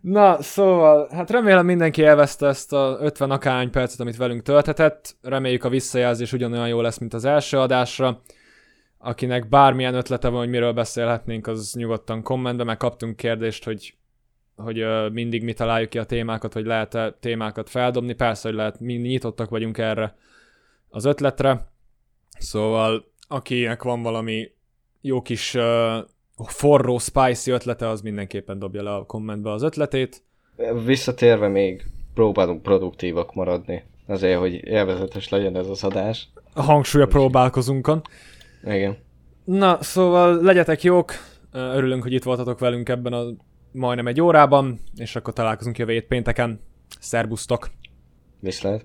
[0.00, 5.16] Na, szóval, hát remélem mindenki elveszte ezt a 50 akány percet, amit velünk tölthetett.
[5.22, 8.22] Reméljük a visszajelzés ugyanolyan jó lesz, mint az első adásra.
[9.06, 13.94] Akinek bármilyen ötlete van, hogy miről beszélhetnénk, az nyugodtan kommentbe, meg kaptunk kérdést, hogy,
[14.56, 18.12] hogy mindig mi találjuk ki a témákat, hogy lehet-e témákat feldobni.
[18.12, 20.16] Persze, hogy lehet, mi nyitottak vagyunk erre
[20.88, 21.66] az ötletre.
[22.38, 24.50] Szóval, akinek van valami
[25.00, 25.62] jó kis uh,
[26.36, 30.22] forró, spicy ötlete, az mindenképpen dobja le a kommentbe az ötletét.
[30.84, 36.28] Visszatérve még próbálunk produktívak maradni, azért, hogy élvezetes legyen ez az adás.
[36.54, 38.02] A hangsúly a próbálkozunkon.
[38.66, 38.96] Igen.
[39.44, 41.12] Na, szóval legyetek jók,
[41.52, 43.24] örülünk, hogy itt voltatok velünk ebben a
[43.72, 46.60] majdnem egy órában, és akkor találkozunk jövő pénteken.
[47.00, 47.70] Szerbusztok!
[48.40, 48.84] Viszlát!